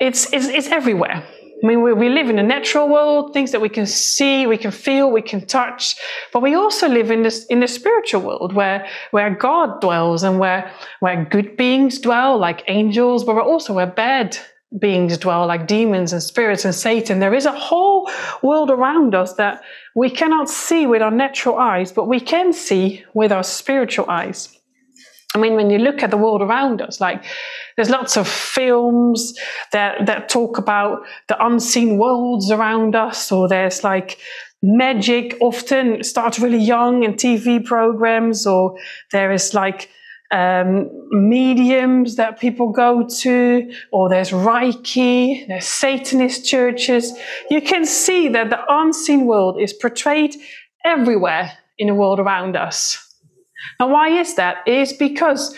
it's, 0.00 0.32
it's, 0.32 0.46
it's 0.46 0.68
everywhere. 0.68 1.26
I 1.62 1.66
mean, 1.66 1.82
we, 1.82 1.92
we 1.94 2.08
live 2.10 2.28
in 2.28 2.38
a 2.38 2.42
natural 2.42 2.86
world, 2.86 3.32
things 3.32 3.50
that 3.52 3.62
we 3.62 3.70
can 3.70 3.86
see, 3.86 4.46
we 4.46 4.58
can 4.58 4.70
feel, 4.70 5.10
we 5.10 5.22
can 5.22 5.46
touch, 5.46 5.96
but 6.32 6.42
we 6.42 6.54
also 6.54 6.86
live 6.86 7.10
in 7.10 7.22
this 7.22 7.46
in 7.46 7.60
the 7.60 7.66
spiritual 7.66 8.20
world 8.20 8.52
where 8.52 8.86
where 9.10 9.34
God 9.34 9.80
dwells 9.80 10.22
and 10.22 10.38
where 10.38 10.70
where 11.00 11.24
good 11.24 11.56
beings 11.56 11.98
dwell, 11.98 12.36
like 12.38 12.62
angels, 12.68 13.24
but 13.24 13.38
also 13.38 13.72
where 13.72 13.86
bad 13.86 14.36
beings 14.78 15.16
dwell, 15.16 15.46
like 15.46 15.66
demons 15.66 16.12
and 16.12 16.22
spirits 16.22 16.66
and 16.66 16.74
Satan. 16.74 17.20
There 17.20 17.34
is 17.34 17.46
a 17.46 17.52
whole 17.52 18.10
world 18.42 18.70
around 18.70 19.14
us 19.14 19.32
that 19.34 19.62
we 19.94 20.10
cannot 20.10 20.50
see 20.50 20.86
with 20.86 21.00
our 21.00 21.10
natural 21.10 21.56
eyes, 21.56 21.90
but 21.90 22.06
we 22.06 22.20
can 22.20 22.52
see 22.52 23.02
with 23.14 23.32
our 23.32 23.44
spiritual 23.44 24.10
eyes. 24.10 24.55
I 25.36 25.38
mean, 25.38 25.54
when 25.54 25.68
you 25.68 25.76
look 25.76 26.02
at 26.02 26.10
the 26.10 26.16
world 26.16 26.40
around 26.40 26.80
us, 26.80 26.98
like 26.98 27.22
there's 27.76 27.90
lots 27.90 28.16
of 28.16 28.26
films 28.26 29.38
that, 29.72 30.06
that 30.06 30.30
talk 30.30 30.56
about 30.56 31.04
the 31.28 31.36
unseen 31.44 31.98
worlds 31.98 32.50
around 32.50 32.96
us, 32.96 33.30
or 33.30 33.46
there's 33.46 33.84
like 33.84 34.18
magic 34.62 35.36
often 35.42 36.02
starts 36.02 36.38
really 36.38 36.56
young 36.56 37.02
in 37.02 37.12
TV 37.12 37.62
programs, 37.62 38.46
or 38.46 38.78
there 39.12 39.30
is 39.30 39.52
like 39.52 39.90
um, 40.30 40.88
mediums 41.10 42.16
that 42.16 42.40
people 42.40 42.70
go 42.70 43.06
to, 43.20 43.70
or 43.92 44.08
there's 44.08 44.30
Reiki, 44.30 45.46
there's 45.48 45.66
Satanist 45.66 46.46
churches. 46.46 47.12
You 47.50 47.60
can 47.60 47.84
see 47.84 48.28
that 48.28 48.48
the 48.48 48.60
unseen 48.70 49.26
world 49.26 49.60
is 49.60 49.74
portrayed 49.74 50.34
everywhere 50.82 51.52
in 51.76 51.88
the 51.88 51.94
world 51.94 52.20
around 52.20 52.56
us. 52.56 53.05
And 53.80 53.90
why 53.90 54.08
is 54.08 54.34
that? 54.34 54.58
It 54.66 54.74
is 54.74 54.92
because 54.92 55.56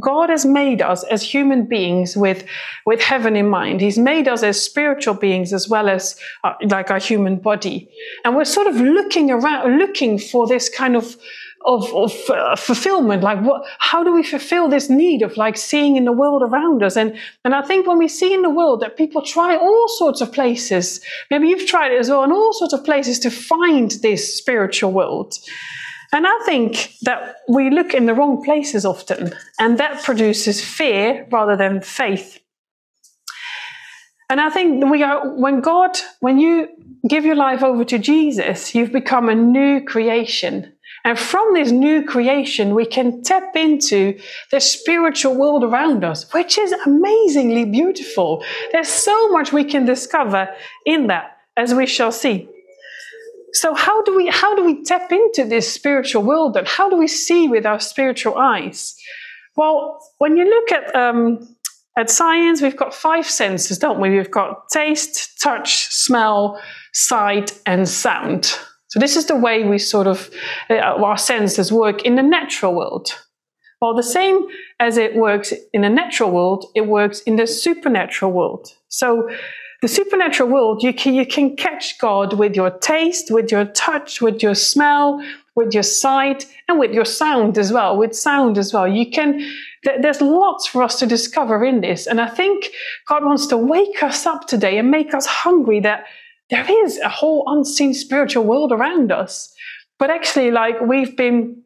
God 0.00 0.30
has 0.30 0.44
made 0.44 0.82
us 0.82 1.04
as 1.04 1.22
human 1.22 1.66
beings 1.66 2.16
with, 2.16 2.44
with 2.86 3.00
heaven 3.00 3.36
in 3.36 3.48
mind. 3.48 3.80
He's 3.80 3.98
made 3.98 4.28
us 4.28 4.42
as 4.42 4.60
spiritual 4.60 5.14
beings 5.14 5.52
as 5.52 5.68
well 5.68 5.88
as 5.88 6.18
uh, 6.42 6.54
like 6.68 6.90
our 6.90 6.98
human 6.98 7.36
body. 7.36 7.88
And 8.24 8.34
we're 8.34 8.44
sort 8.44 8.66
of 8.66 8.76
looking 8.76 9.30
around, 9.30 9.78
looking 9.78 10.18
for 10.18 10.46
this 10.46 10.68
kind 10.68 10.96
of 10.96 11.16
of, 11.64 11.92
of 11.94 12.12
uh, 12.28 12.56
fulfillment 12.56 13.22
like 13.22 13.40
what 13.40 13.64
how 13.78 14.04
do 14.04 14.12
we 14.12 14.22
fulfill 14.22 14.68
this 14.68 14.90
need 14.90 15.22
of 15.22 15.36
like 15.36 15.56
seeing 15.56 15.96
in 15.96 16.04
the 16.04 16.12
world 16.12 16.42
around 16.42 16.82
us 16.82 16.94
and 16.94 17.16
and 17.42 17.54
i 17.54 17.62
think 17.62 17.86
when 17.86 17.96
we 17.96 18.06
see 18.06 18.34
in 18.34 18.42
the 18.42 18.50
world 18.50 18.80
that 18.80 18.98
people 18.98 19.22
try 19.22 19.56
all 19.56 19.88
sorts 19.88 20.20
of 20.20 20.30
places 20.30 21.00
maybe 21.30 21.48
you've 21.48 21.66
tried 21.66 21.90
it 21.90 21.98
as 21.98 22.10
well 22.10 22.22
in 22.22 22.32
all 22.32 22.52
sorts 22.52 22.74
of 22.74 22.84
places 22.84 23.18
to 23.18 23.30
find 23.30 23.92
this 24.02 24.36
spiritual 24.36 24.92
world 24.92 25.38
and 26.14 26.26
I 26.26 26.38
think 26.46 26.94
that 27.02 27.36
we 27.48 27.70
look 27.70 27.92
in 27.92 28.06
the 28.06 28.14
wrong 28.14 28.42
places 28.42 28.86
often, 28.86 29.34
and 29.58 29.78
that 29.78 30.02
produces 30.04 30.64
fear 30.64 31.26
rather 31.30 31.56
than 31.56 31.80
faith. 31.80 32.38
And 34.30 34.40
I 34.40 34.48
think 34.48 34.90
we 34.90 35.02
are, 35.02 35.28
when 35.36 35.60
God, 35.60 35.98
when 36.20 36.38
you 36.38 36.68
give 37.08 37.24
your 37.24 37.34
life 37.34 37.62
over 37.62 37.84
to 37.84 37.98
Jesus, 37.98 38.74
you've 38.74 38.92
become 38.92 39.28
a 39.28 39.34
new 39.34 39.84
creation. 39.84 40.72
And 41.04 41.18
from 41.18 41.52
this 41.52 41.70
new 41.70 42.02
creation, 42.02 42.74
we 42.74 42.86
can 42.86 43.22
tap 43.22 43.54
into 43.54 44.18
the 44.50 44.60
spiritual 44.60 45.34
world 45.34 45.62
around 45.62 46.02
us, 46.02 46.32
which 46.32 46.56
is 46.56 46.72
amazingly 46.86 47.66
beautiful. 47.66 48.42
There's 48.72 48.88
so 48.88 49.28
much 49.28 49.52
we 49.52 49.64
can 49.64 49.84
discover 49.84 50.48
in 50.86 51.08
that, 51.08 51.36
as 51.56 51.74
we 51.74 51.86
shall 51.86 52.12
see. 52.12 52.48
So 53.54 53.72
how 53.72 54.02
do 54.02 54.16
we 54.16 54.26
how 54.28 54.54
do 54.54 54.64
we 54.64 54.82
tap 54.82 55.12
into 55.12 55.44
this 55.44 55.72
spiritual 55.72 56.24
world 56.24 56.56
and 56.56 56.66
how 56.66 56.90
do 56.90 56.96
we 56.96 57.06
see 57.06 57.48
with 57.48 57.64
our 57.64 57.80
spiritual 57.80 58.36
eyes? 58.36 58.94
Well, 59.56 60.00
when 60.18 60.36
you 60.36 60.44
look 60.44 60.72
at 60.72 60.94
um, 60.94 61.56
at 61.96 62.10
science, 62.10 62.60
we've 62.60 62.76
got 62.76 62.92
five 62.92 63.26
senses, 63.26 63.78
don't 63.78 64.00
we? 64.00 64.10
We've 64.10 64.30
got 64.30 64.68
taste, 64.70 65.40
touch, 65.40 65.86
smell, 65.86 66.60
sight, 66.92 67.58
and 67.64 67.88
sound. 67.88 68.58
So 68.88 68.98
this 68.98 69.16
is 69.16 69.26
the 69.26 69.36
way 69.36 69.64
we 69.64 69.78
sort 69.78 70.08
of 70.08 70.30
uh, 70.68 70.74
our 70.74 71.16
senses 71.16 71.72
work 71.72 72.02
in 72.02 72.16
the 72.16 72.22
natural 72.22 72.74
world. 72.74 73.08
Well, 73.80 73.94
the 73.94 74.02
same 74.02 74.46
as 74.80 74.96
it 74.96 75.14
works 75.14 75.52
in 75.72 75.82
the 75.82 75.90
natural 75.90 76.30
world, 76.30 76.66
it 76.74 76.86
works 76.86 77.20
in 77.20 77.36
the 77.36 77.46
supernatural 77.46 78.32
world. 78.32 78.68
So 78.88 79.28
the 79.84 79.88
supernatural 79.88 80.48
world, 80.48 80.82
you 80.82 80.94
can, 80.94 81.12
you 81.12 81.26
can 81.26 81.54
catch 81.56 81.98
God 81.98 82.38
with 82.38 82.56
your 82.56 82.70
taste, 82.70 83.30
with 83.30 83.52
your 83.52 83.66
touch, 83.66 84.22
with 84.22 84.42
your 84.42 84.54
smell, 84.54 85.22
with 85.56 85.74
your 85.74 85.82
sight, 85.82 86.46
and 86.68 86.78
with 86.78 86.92
your 86.92 87.04
sound 87.04 87.58
as 87.58 87.70
well, 87.70 87.94
with 87.98 88.16
sound 88.16 88.56
as 88.56 88.72
well. 88.72 88.88
You 88.88 89.10
can, 89.10 89.46
there's 89.82 90.22
lots 90.22 90.66
for 90.66 90.82
us 90.82 90.98
to 91.00 91.06
discover 91.06 91.62
in 91.66 91.82
this. 91.82 92.06
And 92.06 92.18
I 92.18 92.28
think 92.28 92.70
God 93.06 93.26
wants 93.26 93.46
to 93.48 93.58
wake 93.58 94.02
us 94.02 94.24
up 94.24 94.46
today 94.46 94.78
and 94.78 94.90
make 94.90 95.12
us 95.12 95.26
hungry 95.26 95.80
that 95.80 96.06
there 96.48 96.64
is 96.66 96.96
a 97.00 97.10
whole 97.10 97.44
unseen 97.46 97.92
spiritual 97.92 98.44
world 98.44 98.72
around 98.72 99.12
us. 99.12 99.54
But 99.98 100.08
actually, 100.08 100.50
like 100.50 100.80
we've 100.80 101.14
been 101.14 101.62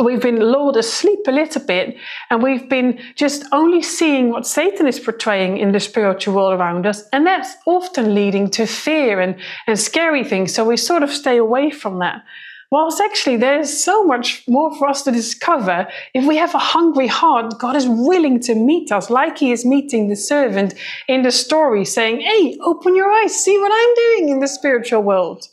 we've 0.00 0.22
been 0.22 0.40
lulled 0.40 0.76
asleep 0.76 1.20
a 1.26 1.32
little 1.32 1.62
bit 1.62 1.96
and 2.30 2.42
we've 2.42 2.68
been 2.68 2.98
just 3.14 3.44
only 3.52 3.82
seeing 3.82 4.30
what 4.30 4.46
Satan 4.46 4.86
is 4.86 4.98
portraying 4.98 5.58
in 5.58 5.72
the 5.72 5.80
spiritual 5.80 6.34
world 6.34 6.58
around 6.58 6.86
us. 6.86 7.04
And 7.12 7.26
that's 7.26 7.54
often 7.66 8.14
leading 8.14 8.48
to 8.50 8.66
fear 8.66 9.20
and, 9.20 9.36
and 9.66 9.78
scary 9.78 10.24
things. 10.24 10.54
So 10.54 10.64
we 10.64 10.76
sort 10.76 11.02
of 11.02 11.10
stay 11.10 11.36
away 11.36 11.70
from 11.70 11.98
that. 11.98 12.24
Whilst 12.70 13.02
actually 13.02 13.36
there's 13.36 13.84
so 13.84 14.02
much 14.02 14.44
more 14.48 14.74
for 14.78 14.88
us 14.88 15.02
to 15.02 15.10
discover. 15.10 15.86
If 16.14 16.26
we 16.26 16.38
have 16.38 16.54
a 16.54 16.58
hungry 16.58 17.06
heart, 17.06 17.58
God 17.58 17.76
is 17.76 17.86
willing 17.86 18.40
to 18.40 18.54
meet 18.54 18.90
us 18.90 19.10
like 19.10 19.36
he 19.36 19.52
is 19.52 19.66
meeting 19.66 20.08
the 20.08 20.16
servant 20.16 20.72
in 21.06 21.20
the 21.20 21.30
story 21.30 21.84
saying, 21.84 22.20
Hey, 22.20 22.56
open 22.62 22.96
your 22.96 23.12
eyes, 23.12 23.38
see 23.38 23.58
what 23.58 23.72
I'm 23.74 23.94
doing 23.94 24.30
in 24.30 24.40
the 24.40 24.48
spiritual 24.48 25.02
world. 25.02 25.48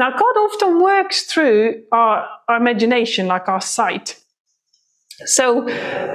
Now, 0.00 0.12
God 0.12 0.36
often 0.38 0.82
works 0.82 1.24
through 1.24 1.82
our, 1.92 2.26
our 2.48 2.56
imagination, 2.56 3.26
like 3.26 3.48
our 3.48 3.60
sight. 3.60 4.18
So 5.26 5.68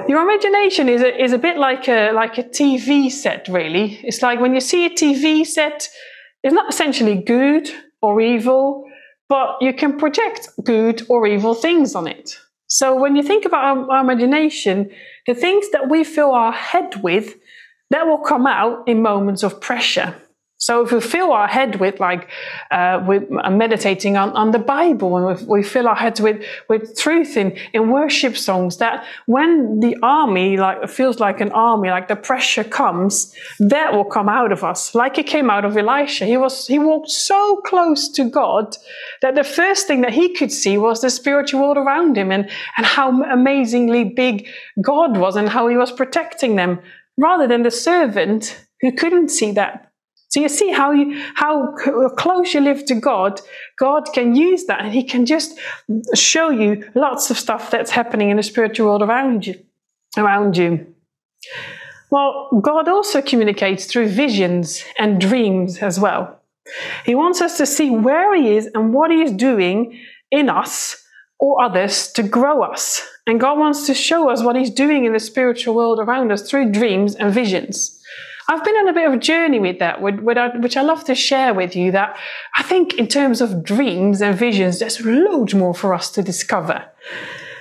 your 0.08 0.22
imagination 0.22 0.88
is 0.88 1.02
a, 1.02 1.22
is 1.22 1.32
a 1.32 1.38
bit 1.38 1.56
like 1.56 1.86
a, 1.86 2.10
like 2.10 2.36
a 2.36 2.42
TV 2.42 3.12
set, 3.12 3.46
really. 3.46 4.00
It's 4.02 4.22
like 4.22 4.40
when 4.40 4.54
you 4.54 4.60
see 4.60 4.86
a 4.86 4.90
TV 4.90 5.46
set, 5.46 5.88
it's 6.42 6.52
not 6.52 6.68
essentially 6.68 7.14
good 7.14 7.70
or 8.02 8.20
evil, 8.20 8.90
but 9.28 9.58
you 9.60 9.72
can 9.72 9.96
project 9.96 10.48
good 10.64 11.06
or 11.08 11.24
evil 11.28 11.54
things 11.54 11.94
on 11.94 12.08
it. 12.08 12.36
So 12.66 12.98
when 12.98 13.14
you 13.14 13.22
think 13.22 13.44
about 13.44 13.62
our, 13.62 13.88
our 13.92 14.00
imagination, 14.00 14.90
the 15.28 15.34
things 15.34 15.70
that 15.70 15.88
we 15.88 16.02
fill 16.02 16.32
our 16.32 16.50
head 16.50 17.04
with, 17.04 17.36
that 17.90 18.08
will 18.08 18.18
come 18.18 18.48
out 18.48 18.88
in 18.88 19.00
moments 19.00 19.44
of 19.44 19.60
pressure. 19.60 20.16
So 20.58 20.84
if 20.84 20.90
we 20.90 21.00
fill 21.00 21.32
our 21.32 21.46
head 21.46 21.80
with 21.80 22.00
like 22.00 22.30
uh, 22.70 23.04
with 23.06 23.24
uh, 23.44 23.50
meditating 23.50 24.16
on, 24.16 24.30
on 24.30 24.52
the 24.52 24.58
Bible, 24.58 25.16
and 25.16 25.38
we, 25.38 25.58
we 25.58 25.62
fill 25.62 25.86
our 25.86 25.94
heads 25.94 26.20
with 26.20 26.42
with 26.68 26.98
truth 26.98 27.36
in 27.36 27.56
in 27.74 27.90
worship 27.90 28.36
songs, 28.36 28.78
that 28.78 29.04
when 29.26 29.80
the 29.80 29.96
army 30.02 30.56
like 30.56 30.88
feels 30.88 31.20
like 31.20 31.42
an 31.42 31.52
army, 31.52 31.90
like 31.90 32.08
the 32.08 32.16
pressure 32.16 32.64
comes, 32.64 33.34
that 33.60 33.92
will 33.92 34.04
come 34.04 34.30
out 34.30 34.50
of 34.50 34.64
us, 34.64 34.94
like 34.94 35.18
it 35.18 35.26
came 35.26 35.50
out 35.50 35.66
of 35.66 35.76
Elisha. 35.76 36.24
He 36.24 36.38
was 36.38 36.66
he 36.66 36.78
walked 36.78 37.10
so 37.10 37.60
close 37.66 38.08
to 38.12 38.24
God 38.24 38.76
that 39.20 39.34
the 39.34 39.44
first 39.44 39.86
thing 39.86 40.00
that 40.00 40.14
he 40.14 40.32
could 40.32 40.50
see 40.50 40.78
was 40.78 41.02
the 41.02 41.10
spiritual 41.10 41.60
world 41.60 41.76
around 41.76 42.16
him, 42.16 42.32
and 42.32 42.48
and 42.78 42.86
how 42.86 43.22
amazingly 43.24 44.04
big 44.04 44.48
God 44.80 45.18
was, 45.18 45.36
and 45.36 45.48
how 45.48 45.68
He 45.68 45.76
was 45.76 45.92
protecting 45.92 46.56
them, 46.56 46.80
rather 47.16 47.46
than 47.46 47.62
the 47.62 47.70
servant 47.70 48.58
who 48.80 48.92
couldn't 48.92 49.30
see 49.30 49.52
that 49.52 49.85
so 50.36 50.42
you 50.42 50.50
see 50.50 50.70
how 50.70 50.90
you 50.90 51.18
how 51.34 51.72
close 52.18 52.52
you 52.52 52.60
live 52.60 52.84
to 52.84 52.94
God, 52.94 53.40
God 53.78 54.12
can 54.12 54.34
use 54.34 54.66
that 54.66 54.84
and 54.84 54.92
he 54.92 55.02
can 55.02 55.24
just 55.24 55.58
show 56.14 56.50
you 56.50 56.86
lots 56.94 57.30
of 57.30 57.38
stuff 57.38 57.70
that's 57.70 57.90
happening 57.90 58.28
in 58.28 58.36
the 58.36 58.42
spiritual 58.42 58.86
world 58.86 59.00
around 59.00 59.46
you 59.46 59.54
around 60.18 60.58
you. 60.58 60.94
Well, 62.10 62.50
God 62.62 62.86
also 62.86 63.22
communicates 63.22 63.86
through 63.86 64.08
visions 64.08 64.84
and 64.98 65.18
dreams 65.18 65.78
as 65.78 65.98
well. 65.98 66.38
He 67.06 67.14
wants 67.14 67.40
us 67.40 67.56
to 67.56 67.64
see 67.64 67.88
where 67.88 68.34
he 68.34 68.56
is 68.56 68.68
and 68.74 68.92
what 68.92 69.10
he 69.10 69.22
is 69.22 69.32
doing 69.32 69.98
in 70.30 70.50
us 70.50 71.02
or 71.40 71.64
others 71.64 72.12
to 72.12 72.22
grow 72.22 72.60
us. 72.60 73.00
And 73.26 73.40
God 73.40 73.58
wants 73.58 73.86
to 73.86 73.94
show 73.94 74.28
us 74.28 74.42
what 74.42 74.54
he's 74.54 74.68
doing 74.68 75.06
in 75.06 75.14
the 75.14 75.18
spiritual 75.18 75.74
world 75.74 75.98
around 75.98 76.30
us 76.30 76.42
through 76.42 76.72
dreams 76.72 77.14
and 77.14 77.32
visions. 77.32 77.95
I've 78.48 78.64
been 78.64 78.76
on 78.76 78.88
a 78.88 78.92
bit 78.92 79.08
of 79.08 79.14
a 79.14 79.18
journey 79.18 79.58
with 79.58 79.78
that, 79.80 80.00
which 80.00 80.76
I 80.76 80.82
love 80.82 81.04
to 81.04 81.14
share 81.14 81.52
with 81.52 81.74
you. 81.74 81.90
That 81.92 82.16
I 82.56 82.62
think, 82.62 82.94
in 82.94 83.08
terms 83.08 83.40
of 83.40 83.64
dreams 83.64 84.22
and 84.22 84.38
visions, 84.38 84.78
there's 84.78 85.04
loads 85.04 85.54
more 85.54 85.74
for 85.74 85.92
us 85.92 86.10
to 86.12 86.22
discover. 86.22 86.84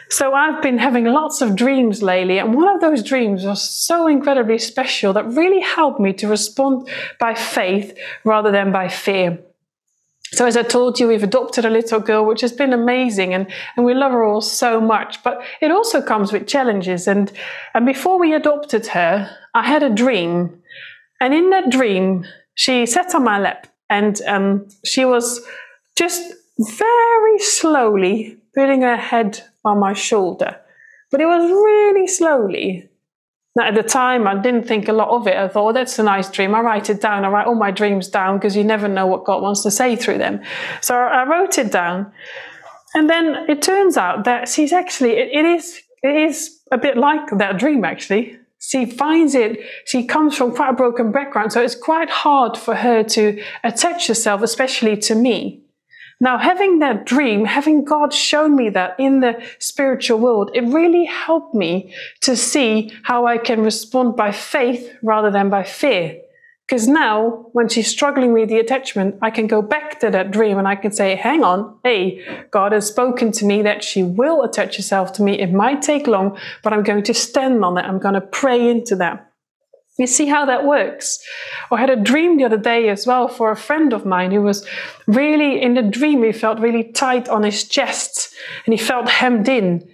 So 0.09 0.35
I've 0.35 0.61
been 0.61 0.77
having 0.77 1.05
lots 1.05 1.41
of 1.41 1.55
dreams 1.55 2.03
lately, 2.03 2.37
and 2.37 2.53
one 2.53 2.73
of 2.73 2.79
those 2.79 3.01
dreams 3.01 3.43
was 3.43 3.67
so 3.67 4.05
incredibly 4.05 4.59
special 4.59 5.13
that 5.13 5.25
really 5.25 5.61
helped 5.61 5.99
me 5.99 6.13
to 6.13 6.27
respond 6.27 6.87
by 7.19 7.33
faith 7.33 7.97
rather 8.23 8.51
than 8.51 8.71
by 8.71 8.87
fear. 8.87 9.39
So 10.33 10.45
as 10.45 10.57
I 10.57 10.63
told 10.63 10.99
you, 10.99 11.07
we've 11.07 11.23
adopted 11.23 11.65
a 11.65 11.69
little 11.69 11.99
girl, 11.99 12.25
which 12.25 12.41
has 12.41 12.51
been 12.51 12.73
amazing, 12.73 13.33
and, 13.33 13.47
and 13.77 13.85
we 13.85 13.93
love 13.93 14.11
her 14.11 14.23
all 14.23 14.41
so 14.41 14.81
much. 14.81 15.23
But 15.23 15.41
it 15.61 15.71
also 15.71 16.01
comes 16.01 16.33
with 16.33 16.47
challenges. 16.47 17.07
And 17.07 17.31
and 17.73 17.85
before 17.85 18.19
we 18.19 18.33
adopted 18.33 18.87
her, 18.87 19.29
I 19.53 19.63
had 19.63 19.83
a 19.83 19.89
dream 19.89 20.61
and 21.19 21.33
in 21.33 21.49
that 21.51 21.69
dream, 21.69 22.25
she 22.53 22.85
sat 22.85 23.15
on 23.15 23.23
my 23.23 23.39
lap 23.39 23.67
and 23.89 24.21
um, 24.27 24.67
she 24.83 25.05
was 25.05 25.41
just 25.95 26.33
very 26.59 27.39
slowly 27.39 28.37
putting 28.53 28.81
her 28.81 28.97
head 28.97 29.41
on 29.63 29.79
my 29.79 29.93
shoulder. 29.93 30.57
But 31.11 31.21
it 31.21 31.25
was 31.25 31.49
really 31.49 32.07
slowly. 32.07 32.89
Now, 33.55 33.67
at 33.67 33.75
the 33.75 33.83
time, 33.83 34.27
I 34.27 34.35
didn't 34.35 34.67
think 34.67 34.89
a 34.89 34.93
lot 34.93 35.09
of 35.09 35.27
it. 35.27 35.35
I 35.35 35.47
thought, 35.47 35.69
oh, 35.69 35.73
that's 35.73 35.97
a 35.97 36.03
nice 36.03 36.29
dream. 36.29 36.53
I 36.53 36.59
write 36.59 36.89
it 36.89 36.99
down. 36.99 37.23
I 37.23 37.29
write 37.29 37.47
all 37.47 37.55
my 37.55 37.71
dreams 37.71 38.09
down 38.09 38.37
because 38.37 38.55
you 38.55 38.65
never 38.65 38.89
know 38.89 39.07
what 39.07 39.23
God 39.23 39.41
wants 39.41 39.63
to 39.63 39.71
say 39.71 39.95
through 39.95 40.17
them. 40.17 40.41
So 40.81 40.95
I 40.95 41.25
wrote 41.25 41.57
it 41.57 41.71
down. 41.71 42.11
And 42.93 43.09
then 43.09 43.45
it 43.47 43.61
turns 43.61 43.95
out 43.95 44.25
that 44.25 44.49
she's 44.49 44.73
actually, 44.73 45.11
it, 45.11 45.29
it 45.31 45.45
is 45.45 45.81
it 46.05 46.15
is 46.15 46.59
a 46.71 46.77
bit 46.77 46.97
like 46.97 47.29
that 47.37 47.57
dream, 47.57 47.83
actually. 47.83 48.37
She 48.59 48.85
finds 48.85 49.33
it, 49.33 49.59
she 49.85 50.05
comes 50.05 50.37
from 50.37 50.55
quite 50.55 50.69
a 50.69 50.73
broken 50.73 51.11
background, 51.11 51.51
so 51.51 51.61
it's 51.61 51.75
quite 51.75 52.09
hard 52.09 52.57
for 52.57 52.75
her 52.75 53.03
to 53.03 53.41
attach 53.63 54.07
herself, 54.07 54.41
especially 54.41 54.97
to 54.97 55.15
me. 55.15 55.64
Now, 56.19 56.37
having 56.37 56.79
that 56.79 57.05
dream, 57.05 57.45
having 57.45 57.83
God 57.83 58.13
shown 58.13 58.55
me 58.55 58.69
that 58.69 58.95
in 58.97 59.19
the 59.19 59.43
spiritual 59.59 60.19
world, 60.19 60.51
it 60.53 60.61
really 60.61 61.05
helped 61.05 61.53
me 61.53 61.93
to 62.21 62.37
see 62.37 62.93
how 63.03 63.25
I 63.25 63.37
can 63.37 63.61
respond 63.61 64.15
by 64.15 64.31
faith 64.31 64.95
rather 65.03 65.29
than 65.29 65.49
by 65.49 65.63
fear. 65.63 66.21
Because 66.65 66.87
now, 66.87 67.47
when 67.51 67.67
she's 67.67 67.87
struggling 67.87 68.33
with 68.33 68.49
the 68.49 68.57
attachment, 68.57 69.17
I 69.21 69.29
can 69.29 69.45
go 69.45 69.61
back 69.61 69.99
to 69.99 70.09
that 70.09 70.31
dream 70.31 70.57
and 70.57 70.67
I 70.67 70.75
can 70.75 70.91
say, 70.91 71.15
hang 71.15 71.43
on, 71.43 71.77
hey, 71.83 72.25
God 72.49 72.71
has 72.71 72.87
spoken 72.87 73.31
to 73.33 73.45
me 73.45 73.61
that 73.61 73.83
she 73.83 74.01
will 74.01 74.41
attach 74.41 74.77
herself 74.77 75.13
to 75.13 75.21
me. 75.21 75.39
It 75.39 75.51
might 75.51 75.83
take 75.83 76.07
long, 76.07 76.39
but 76.63 76.73
I'm 76.73 76.81
going 76.81 77.03
to 77.03 77.13
stand 77.13 77.63
on 77.63 77.77
it. 77.77 77.85
I'm 77.85 77.99
going 77.99 78.15
to 78.15 78.21
pray 78.21 78.67
into 78.67 78.95
that. 78.95 79.31
You 79.97 80.07
see 80.07 80.25
how 80.25 80.45
that 80.45 80.65
works? 80.65 81.19
I 81.71 81.79
had 81.79 81.89
a 81.89 81.95
dream 81.95 82.37
the 82.37 82.43
other 82.43 82.57
day 82.57 82.89
as 82.89 83.07
well 83.07 83.29
for 83.29 83.51
a 83.51 83.55
friend 83.55 83.93
of 83.93 84.05
mine 84.05 84.31
who 84.31 84.41
was 84.41 84.67
really, 85.07 85.61
in 85.61 85.75
the 85.75 85.81
dream, 85.81 86.23
he 86.23 86.33
felt 86.33 86.59
really 86.59 86.83
tight 86.91 87.29
on 87.29 87.43
his 87.43 87.63
chest 87.63 88.33
and 88.65 88.73
he 88.73 88.77
felt 88.77 89.07
hemmed 89.07 89.47
in. 89.47 89.89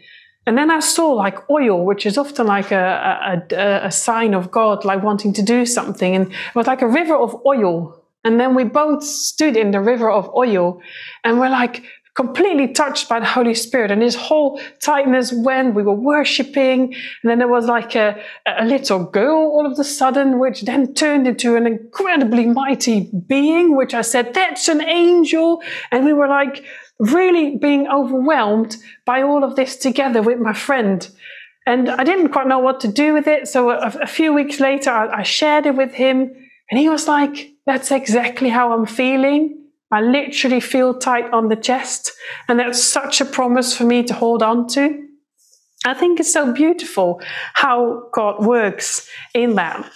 And 0.48 0.58
then 0.58 0.72
I 0.72 0.79
saw 0.79 1.12
like 1.12 1.48
oil, 1.51 1.86
which 1.86 2.08
is 2.08 2.17
often 2.17 2.48
like 2.48 2.72
a, 2.72 3.43
a, 3.51 3.86
a, 3.86 3.91
sign 3.91 4.34
of 4.34 4.50
God, 4.50 4.84
like 4.84 5.03
wanting 5.03 5.34
to 5.34 5.43
do 5.43 5.67
something. 5.67 6.15
And 6.15 6.31
it 6.31 6.55
was 6.55 6.65
like 6.65 6.81
a 6.81 6.88
river 6.88 7.15
of 7.15 7.39
oil. 7.46 8.03
And 8.24 8.39
then 8.39 8.55
we 8.55 8.63
both 8.63 9.03
stood 9.03 9.55
in 9.55 9.70
the 9.70 9.79
river 9.79 10.10
of 10.10 10.34
oil 10.36 10.81
and 11.24 11.39
we're 11.39 11.50
like 11.50 11.84
completely 12.24 12.68
touched 12.68 13.10
by 13.10 13.20
the 13.20 13.25
Holy 13.25 13.56
Spirit. 13.56 13.92
And 13.92 14.01
his 14.01 14.16
whole 14.16 14.62
tightness 14.80 15.32
when 15.32 15.74
we 15.74 15.84
were 15.84 15.94
worshiping. 15.94 16.94
And 17.22 17.30
then 17.30 17.40
there 17.40 17.48
was 17.48 17.66
like 17.66 17.96
a, 17.96 18.22
a 18.46 18.66
little 18.66 19.04
girl 19.04 19.40
all 19.40 19.66
of 19.66 19.78
a 19.80 19.84
sudden, 19.84 20.40
which 20.40 20.62
then 20.62 20.94
turned 20.94 21.28
into 21.28 21.56
an 21.56 21.66
incredibly 21.66 22.46
mighty 22.46 23.10
being, 23.28 23.75
which 23.75 23.94
I 23.94 24.01
said, 24.01 24.34
that's 24.34 24.68
an 24.68 24.82
angel. 24.82 25.63
And 25.92 26.06
we 26.06 26.13
were 26.13 26.28
like, 26.28 26.63
really 27.00 27.58
being 27.58 27.88
overwhelmed 27.88 28.78
by 29.06 29.24
all 29.24 29.44
of 29.44 29.56
this 29.56 29.75
together 29.75 30.22
with 30.22 30.40
my 30.40 30.54
friend. 30.54 31.10
And 31.66 31.90
I 31.90 32.04
didn't 32.04 32.30
quite 32.30 32.48
know 32.48 32.60
what 32.60 32.80
to 32.82 32.88
do 32.88 33.13
with 33.13 33.28
it. 33.28 33.48
So 33.48 33.72
a, 33.72 33.88
a 34.01 34.08
few 34.08 34.34
weeks 34.34 34.60
later, 34.60 34.92
I, 34.92 35.22
I 35.22 35.24
shared 35.24 35.66
it 35.66 35.75
with 35.75 35.94
him. 35.94 36.32
And 36.70 36.80
he 36.80 36.90
was 36.90 37.08
like, 37.08 37.51
That's 37.66 37.92
exactly 37.92 38.50
how 38.50 38.74
I'm 38.74 38.86
feeling. 38.86 39.61
I 39.92 40.02
literally 40.02 40.62
feel 40.62 40.94
tight 40.94 41.32
on 41.34 41.50
the 41.50 41.56
chest. 41.56 42.14
And 42.48 42.60
that's 42.60 42.82
such 42.82 43.22
a 43.22 43.26
promise 43.26 43.76
for 43.76 43.84
me 43.84 44.04
to 44.04 44.14
hold 44.14 44.42
on 44.42 44.68
to. 44.70 45.08
I 45.86 45.94
think 45.94 46.20
it's 46.20 46.32
so 46.32 46.54
beautiful 46.54 47.22
how 47.54 48.10
God 48.14 48.46
works 48.46 49.10
in 49.34 49.56
that. 49.56 49.90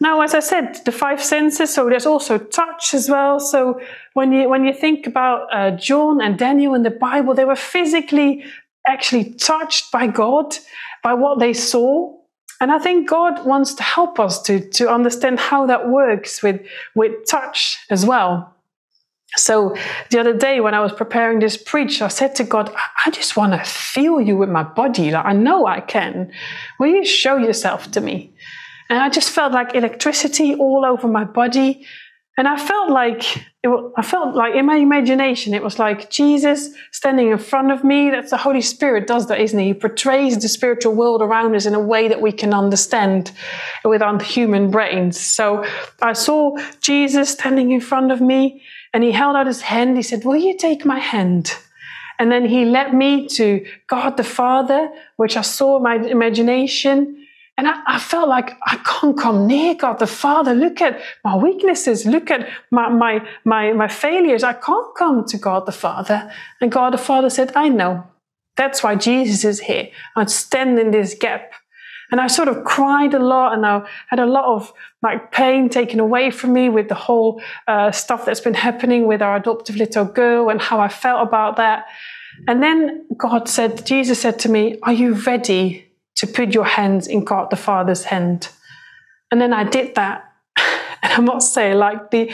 Now, 0.00 0.22
as 0.22 0.34
I 0.34 0.40
said, 0.40 0.80
the 0.84 0.92
five 0.92 1.22
senses, 1.22 1.72
so 1.72 1.88
there's 1.88 2.06
also 2.06 2.38
touch 2.38 2.94
as 2.94 3.08
well. 3.08 3.38
So 3.38 3.80
when 4.14 4.32
you, 4.32 4.48
when 4.48 4.64
you 4.64 4.72
think 4.72 5.06
about 5.06 5.46
uh, 5.52 5.72
John 5.72 6.22
and 6.22 6.38
Daniel 6.38 6.74
in 6.74 6.82
the 6.82 6.90
Bible, 6.90 7.34
they 7.34 7.44
were 7.44 7.56
physically 7.56 8.44
actually 8.88 9.34
touched 9.34 9.92
by 9.92 10.06
God, 10.06 10.56
by 11.02 11.14
what 11.14 11.38
they 11.38 11.52
saw. 11.52 12.16
And 12.62 12.72
I 12.72 12.78
think 12.78 13.08
God 13.08 13.44
wants 13.46 13.74
to 13.74 13.82
help 13.82 14.18
us 14.18 14.40
to, 14.42 14.68
to 14.70 14.90
understand 14.90 15.38
how 15.38 15.66
that 15.66 15.88
works 15.88 16.42
with, 16.42 16.66
with 16.94 17.26
touch 17.26 17.78
as 17.90 18.04
well. 18.04 18.56
So 19.36 19.76
the 20.10 20.18
other 20.18 20.36
day 20.36 20.60
when 20.60 20.74
I 20.74 20.80
was 20.80 20.92
preparing 20.92 21.38
this 21.38 21.56
preach, 21.56 22.02
I 22.02 22.08
said 22.08 22.34
to 22.36 22.44
God, 22.44 22.72
I 23.06 23.10
just 23.10 23.36
want 23.36 23.52
to 23.52 23.60
feel 23.64 24.20
you 24.20 24.36
with 24.36 24.48
my 24.48 24.62
body. 24.62 25.10
Like 25.10 25.24
I 25.24 25.32
know 25.32 25.66
I 25.66 25.80
can. 25.80 26.32
Will 26.78 26.88
you 26.88 27.04
show 27.04 27.36
yourself 27.36 27.90
to 27.92 28.00
me? 28.00 28.32
And 28.88 28.98
I 28.98 29.08
just 29.08 29.30
felt 29.30 29.52
like 29.52 29.74
electricity 29.74 30.56
all 30.56 30.84
over 30.84 31.06
my 31.06 31.24
body. 31.24 31.86
And 32.36 32.48
I 32.48 32.56
felt 32.56 32.90
like 32.90 33.36
it, 33.62 33.92
I 33.96 34.02
felt 34.02 34.34
like 34.34 34.54
in 34.54 34.66
my 34.66 34.76
imagination, 34.76 35.52
it 35.52 35.62
was 35.62 35.78
like 35.78 36.10
Jesus 36.10 36.70
standing 36.90 37.30
in 37.30 37.38
front 37.38 37.70
of 37.70 37.84
me. 37.84 38.10
That's 38.10 38.30
the 38.30 38.38
Holy 38.38 38.62
Spirit 38.62 39.06
does 39.06 39.28
that, 39.28 39.40
isn't 39.40 39.58
he? 39.58 39.66
He 39.66 39.74
portrays 39.74 40.38
the 40.38 40.48
spiritual 40.48 40.94
world 40.94 41.20
around 41.22 41.54
us 41.54 41.66
in 41.66 41.74
a 41.74 41.80
way 41.80 42.08
that 42.08 42.22
we 42.22 42.32
can 42.32 42.54
understand 42.54 43.30
with 43.84 44.02
our 44.02 44.18
human 44.20 44.70
brains. 44.70 45.20
So 45.20 45.64
I 46.00 46.14
saw 46.14 46.56
Jesus 46.80 47.30
standing 47.30 47.70
in 47.70 47.80
front 47.80 48.10
of 48.10 48.20
me 48.20 48.62
and 48.92 49.04
he 49.04 49.12
held 49.12 49.36
out 49.36 49.46
his 49.46 49.62
hand. 49.62 49.96
He 49.96 50.02
said, 50.02 50.24
Will 50.24 50.36
you 50.36 50.56
take 50.56 50.84
my 50.84 50.98
hand? 50.98 51.54
And 52.18 52.30
then 52.30 52.44
he 52.44 52.64
led 52.66 52.92
me 52.92 53.28
to 53.28 53.66
God 53.86 54.16
the 54.16 54.24
Father, 54.24 54.90
which 55.16 55.36
I 55.36 55.40
saw 55.40 55.78
in 55.78 55.82
my 55.82 55.94
imagination. 55.96 57.26
And 57.56 57.66
I, 57.66 57.80
I, 57.86 57.98
felt 57.98 58.28
like 58.28 58.58
I 58.66 58.76
can't 58.84 59.18
come 59.18 59.46
near 59.46 59.74
God 59.74 59.98
the 59.98 60.06
Father. 60.06 60.54
Look 60.54 60.80
at 60.80 61.00
my 61.24 61.36
weaknesses. 61.36 62.04
Look 62.04 62.30
at 62.30 62.48
my, 62.70 62.88
my, 62.88 63.26
my, 63.44 63.72
my 63.72 63.88
failures. 63.88 64.42
I 64.42 64.52
can't 64.52 64.94
come 64.96 65.24
to 65.26 65.38
God 65.38 65.66
the 65.66 65.72
Father. 65.72 66.30
And 66.60 66.70
God 66.70 66.92
the 66.92 66.98
Father 66.98 67.30
said, 67.30 67.52
I 67.54 67.68
know. 67.68 68.06
That's 68.56 68.82
why 68.82 68.96
Jesus 68.96 69.44
is 69.44 69.60
here. 69.60 69.88
I 70.16 70.26
stand 70.26 70.78
in 70.78 70.90
this 70.90 71.14
gap. 71.14 71.52
And 72.10 72.20
I 72.20 72.26
sort 72.26 72.48
of 72.48 72.64
cried 72.64 73.14
a 73.14 73.18
lot 73.18 73.54
and 73.54 73.64
I 73.64 73.86
had 74.08 74.18
a 74.18 74.26
lot 74.26 74.44
of 74.44 74.72
like 75.02 75.32
pain 75.32 75.68
taken 75.68 76.00
away 76.00 76.30
from 76.30 76.52
me 76.52 76.68
with 76.68 76.88
the 76.88 76.94
whole 76.94 77.40
uh, 77.68 77.90
stuff 77.92 78.24
that's 78.24 78.40
been 78.40 78.54
happening 78.54 79.06
with 79.06 79.22
our 79.22 79.36
adoptive 79.36 79.76
little 79.76 80.04
girl 80.04 80.48
and 80.48 80.60
how 80.60 80.80
I 80.80 80.88
felt 80.88 81.26
about 81.26 81.56
that. 81.56 81.86
And 82.48 82.62
then 82.62 83.06
God 83.16 83.48
said, 83.48 83.86
Jesus 83.86 84.20
said 84.20 84.38
to 84.40 84.48
me, 84.48 84.78
Are 84.82 84.92
you 84.92 85.14
ready 85.14 85.90
to 86.20 86.26
put 86.26 86.52
your 86.52 86.66
hands 86.66 87.06
in 87.06 87.24
God 87.24 87.48
the 87.48 87.56
Father's 87.56 88.04
hand. 88.04 88.50
And 89.30 89.40
then 89.40 89.54
I 89.54 89.64
did 89.64 89.94
that. 89.94 90.26
And 91.02 91.14
I 91.14 91.20
must 91.20 91.54
say, 91.54 91.72
like 91.72 92.10
the, 92.10 92.30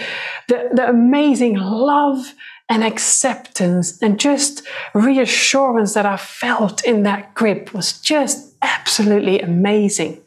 the, 0.49 0.71
the 0.75 0.89
amazing 0.89 1.55
love 1.55 2.35
and 2.69 2.83
acceptance 2.83 4.03
and 4.03 4.19
just 4.19 4.67
reassurance 4.93 5.95
that 5.95 6.05
I 6.05 6.17
felt 6.17 6.85
in 6.85 7.05
that 7.05 7.33
grip 7.37 7.73
was 7.73 8.01
just 8.01 8.56
absolutely 8.67 9.41
amazing. 9.41 10.23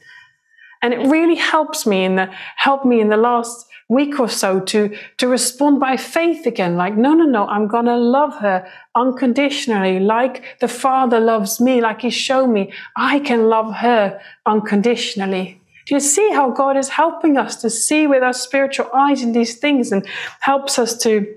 And 0.82 0.93
it 0.93 1.10
really 1.10 1.36
helps 1.36 1.86
me 1.86 2.06
in 2.06 2.15
the 2.15 2.32
helped 2.56 2.86
me 2.86 3.02
in 3.02 3.10
the 3.10 3.17
last 3.17 3.67
week 3.89 4.19
or 4.19 4.30
so 4.30 4.60
to, 4.60 4.95
to 5.17 5.28
respond 5.28 5.80
by 5.80 5.97
faith 5.97 6.45
again. 6.45 6.75
Like, 6.78 6.95
no, 6.95 7.13
no, 7.13 7.25
no, 7.25 7.47
I'm 7.47 7.67
to 7.67 7.97
love 7.97 8.38
her 8.38 8.71
unconditionally, 8.95 9.99
like 9.99 10.60
the 10.60 10.67
Father 10.67 11.19
loves 11.19 11.60
me, 11.60 11.82
like 11.82 12.02
He 12.02 12.12
showed 12.12 12.47
me. 12.47 12.71
I 12.95 13.19
can 13.19 13.49
love 13.49 13.73
her 13.75 14.21
unconditionally. 14.45 15.60
Do 15.88 15.95
you 15.95 15.99
see 15.99 16.30
how 16.32 16.52
God 16.52 16.78
is 16.78 16.89
helping 16.89 17.36
us 17.36 17.56
to 17.58 17.69
see 17.69 18.06
with 18.06 18.21
our 18.21 18.34
spiritual 18.34 18.89
eyes 18.93 19.23
in 19.23 19.32
these 19.32 19.58
things 19.58 19.91
and 19.91 20.06
helps 20.39 20.78
us 20.78 20.95
to 20.99 21.36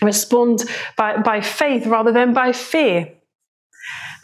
respond 0.00 0.64
by, 0.96 1.18
by 1.18 1.42
faith 1.42 1.86
rather 1.86 2.10
than 2.10 2.32
by 2.32 2.52
fear? 2.52 3.13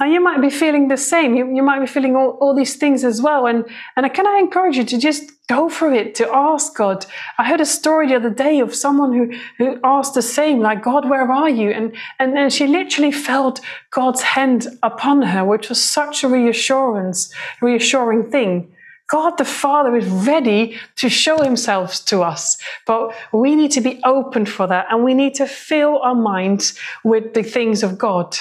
Now 0.00 0.06
you 0.06 0.20
might 0.20 0.40
be 0.40 0.48
feeling 0.48 0.88
the 0.88 0.96
same. 0.96 1.36
You, 1.36 1.54
you 1.54 1.62
might 1.62 1.78
be 1.78 1.86
feeling 1.86 2.16
all, 2.16 2.38
all 2.40 2.56
these 2.56 2.76
things 2.76 3.04
as 3.04 3.20
well. 3.20 3.46
And, 3.46 3.66
and 3.96 4.12
can 4.14 4.26
I 4.26 4.38
encourage 4.38 4.78
you 4.78 4.84
to 4.84 4.98
just 4.98 5.30
go 5.46 5.68
for 5.68 5.92
it, 5.92 6.14
to 6.14 6.32
ask 6.32 6.76
God. 6.76 7.04
I 7.36 7.44
heard 7.44 7.60
a 7.60 7.66
story 7.66 8.06
the 8.06 8.14
other 8.14 8.30
day 8.30 8.60
of 8.60 8.72
someone 8.72 9.12
who, 9.12 9.32
who 9.58 9.80
asked 9.82 10.14
the 10.14 10.22
same, 10.22 10.60
like, 10.60 10.80
God, 10.80 11.10
where 11.10 11.30
are 11.30 11.50
you? 11.50 11.70
And, 11.70 11.96
and 12.20 12.36
then 12.36 12.50
she 12.50 12.68
literally 12.68 13.10
felt 13.10 13.60
God's 13.90 14.22
hand 14.22 14.68
upon 14.82 15.22
her, 15.22 15.44
which 15.44 15.68
was 15.68 15.82
such 15.82 16.22
a 16.22 16.28
reassurance, 16.28 17.34
reassuring 17.60 18.30
thing. 18.30 18.72
God 19.08 19.38
the 19.38 19.44
Father 19.44 19.96
is 19.96 20.06
ready 20.06 20.78
to 20.96 21.08
show 21.08 21.42
himself 21.42 22.04
to 22.04 22.22
us, 22.22 22.56
but 22.86 23.12
we 23.32 23.56
need 23.56 23.72
to 23.72 23.80
be 23.80 24.00
open 24.04 24.46
for 24.46 24.68
that 24.68 24.86
and 24.88 25.02
we 25.02 25.14
need 25.14 25.34
to 25.34 25.46
fill 25.48 25.98
our 25.98 26.14
minds 26.14 26.78
with 27.02 27.34
the 27.34 27.42
things 27.42 27.82
of 27.82 27.98
God. 27.98 28.36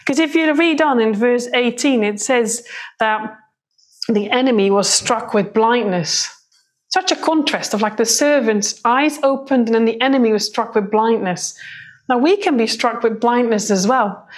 Because 0.00 0.18
if 0.18 0.34
you 0.34 0.52
read 0.54 0.80
on 0.80 1.00
in 1.00 1.14
verse 1.14 1.48
18, 1.52 2.04
it 2.04 2.20
says 2.20 2.66
that 2.98 3.38
the 4.08 4.30
enemy 4.30 4.70
was 4.70 4.88
struck 4.88 5.34
with 5.34 5.52
blindness. 5.52 6.28
Such 6.88 7.12
a 7.12 7.16
contrast 7.16 7.74
of 7.74 7.82
like 7.82 7.96
the 7.96 8.06
servant's 8.06 8.80
eyes 8.84 9.18
opened 9.22 9.66
and 9.68 9.74
then 9.74 9.84
the 9.84 10.00
enemy 10.00 10.32
was 10.32 10.46
struck 10.46 10.74
with 10.74 10.90
blindness. 10.90 11.58
Now 12.08 12.18
we 12.18 12.36
can 12.36 12.56
be 12.56 12.66
struck 12.66 13.02
with 13.02 13.20
blindness 13.20 13.70
as 13.70 13.86
well. 13.86 14.28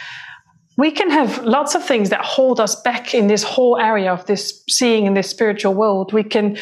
We 0.79 0.93
can 0.93 1.11
have 1.11 1.45
lots 1.45 1.75
of 1.75 1.85
things 1.85 2.09
that 2.11 2.25
hold 2.25 2.61
us 2.61 2.81
back 2.81 3.12
in 3.12 3.27
this 3.27 3.43
whole 3.43 3.77
area 3.77 4.12
of 4.12 4.25
this 4.27 4.62
seeing 4.69 5.07
in 5.07 5.14
this 5.14 5.29
spiritual 5.29 5.75
world. 5.75 6.12
We 6.12 6.23
can 6.23 6.57